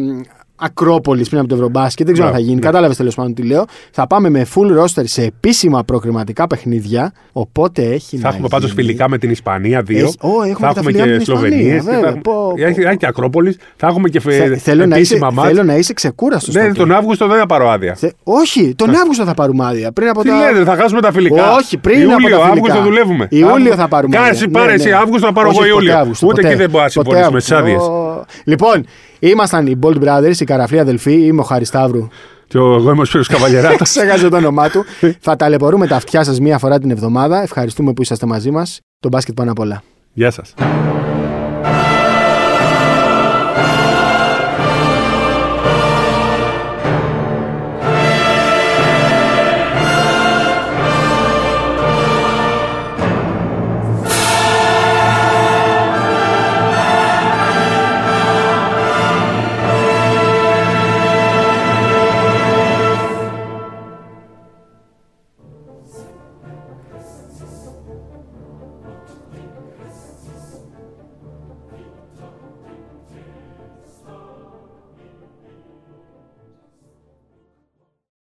Ακρόπολης 0.56 1.28
πριν 1.30 1.40
από 1.40 1.50
το 1.50 1.56
Ευρωμπάσκετ. 1.56 2.06
Δεν 2.06 2.14
ξέρω 2.14 2.28
αν 2.28 2.34
θα 2.34 2.40
Μπράβο, 2.40 2.54
γίνει. 2.54 2.66
ναι. 2.66 2.72
Κατάλαβες 2.72 2.98
τέλος 2.98 3.16
πάντων 3.16 3.34
τι 3.34 3.42
λέω. 3.42 3.66
Θα 3.92 4.08
πάμε 4.08 4.30
με 4.30 4.46
full 4.56 4.82
roster 4.82 5.04
σε 5.04 5.22
επίσημα 5.24 5.84
προκριματικά 5.84 6.48
παιχνίδια. 6.48 7.12
Οπότε 7.32 7.82
έχει 7.82 8.18
Θα 8.18 8.22
να 8.24 8.34
έχουμε 8.34 8.48
πάντως 8.48 8.72
γίνει. 8.72 8.82
φιλικά 8.82 9.10
με 9.10 9.18
την 9.18 9.30
Ισπανία 9.30 9.82
δύο. 9.82 9.98
Έχει- 10.06 10.16
Ω, 10.22 10.28
έχουμε 10.28 10.44
θα 10.44 10.52
και 10.54 10.60
τα 10.62 10.68
έχουμε 10.70 10.84
φιλικά 10.92 11.06
με 11.06 11.12
και 11.18 11.24
την 11.24 11.34
Ισπανία, 11.34 11.82
Σλοβενίε. 11.82 11.82
βέβαια. 12.02 12.22
Πω, 12.22 12.54
πω. 12.58 12.64
Έχει 12.66 12.82
έχει 12.82 12.98
και 12.98 13.06
Ακρόπολης. 13.08 13.58
Θα 13.76 13.88
έχουμε 13.88 14.10
και 14.10 14.20
Θε- 14.20 14.34
φε- 14.48 14.60
θέλω, 14.62 14.86
να 14.86 14.98
είσαι, 14.98 15.14
επίσημα 15.14 15.30
μάτς. 15.34 15.48
θέλω 15.50 15.64
να 15.64 15.76
είσαι 15.76 15.94
ξεκούραστος. 15.94 16.54
Ναι, 16.54 16.72
τον 16.72 16.92
Αύγουστο 16.92 17.28
δεν 17.28 17.38
θα 17.40 17.46
πάρω 17.46 17.70
άδεια. 17.70 17.96
Θε... 17.96 18.10
Όχι, 18.24 18.74
τον 18.76 18.96
Αύγουστο 18.96 19.24
θα 19.26 19.34
πάρουμε 19.34 19.66
άδεια. 19.66 19.92
Πριν 19.92 20.10
από 20.10 20.22
Τι 20.22 20.28
τα... 20.30 20.52
λέτε, 20.52 20.64
θα 20.64 20.76
χάσουμε 20.76 21.02
τα 21.02 21.12
φιλικά. 21.12 21.52
Όχι, 21.54 21.78
πριν 21.78 22.00
Ιούλιο, 22.00 22.14
από 22.16 22.22
τα 22.24 22.28
φιλικά. 22.30 22.52
Αύγουστο 22.52 22.82
δουλεύουμε. 22.82 23.28
Ιούλιο 23.30 23.50
Αύγουστο. 23.54 23.76
θα 23.76 23.88
πάρουμε 23.88 24.16
Κάνε 24.16 24.28
άδεια. 24.28 24.40
εσύ, 24.40 24.50
πάρε 24.50 24.68
Ναι, 24.68 24.74
εσύ 24.74 24.88
ναι. 24.90 24.96
Αύγουστο, 24.96 25.26
θα 25.28 25.34
πάρω 25.34 25.48
Όχι, 25.48 25.58
εγώ 25.58 25.68
ποτέ 25.68 25.78
Ιούλιο. 25.80 25.98
Αύγουστο, 25.98 26.26
Ούτε 26.28 26.36
ποτέ. 26.36 26.48
εκεί 26.48 26.58
δεν 26.58 26.70
μπορώ 26.70 26.84
να 26.84 26.90
Ποτέ 26.90 27.10
συμφωνήσουμε 27.10 27.40
στι 27.40 27.54
άδειε. 27.54 27.74
Αύγουστο. 27.74 28.26
Λοιπόν, 28.44 28.86
ήμασταν 29.20 29.68
οι 29.68 29.80
Bold 29.82 29.98
Brothers, 30.04 30.40
οι 30.40 30.46
καραφλοί 30.46 30.80
αδελφοί. 30.80 31.26
Είμαι 31.26 31.42
ο 31.42 31.44
Χαρισταύρου. 31.44 32.08
Και 32.48 32.58
ο- 32.58 32.76
εγώ 32.76 32.92
είμαι 32.92 33.02
ο 33.02 33.06
Σπύρος 33.06 33.28
Καβαλιεράτα. 33.28 33.84
Ξέχασε 33.92 34.30
το 34.30 34.36
όνομά 34.38 34.70
του. 34.70 34.86
θα 35.20 35.36
ταλαιπωρούμε 35.36 35.88
τα 35.88 35.96
αυτιά 35.96 36.24
σας 36.24 36.40
μία 36.40 36.58
φορά 36.58 36.80
την 36.80 36.92
εβδομάδα. 36.92 37.42
Ευχαριστούμε 37.42 37.94
που 37.94 38.02
είσαστε 38.02 38.26
μαζί 38.26 38.52
μας. 38.52 38.80
Το 39.00 39.10
μπάσκετ 39.10 39.36
πάνω 39.36 39.52
απ' 39.52 39.60
όλα. 39.60 39.82
Γεια 40.14 40.32
σας. 40.32 40.54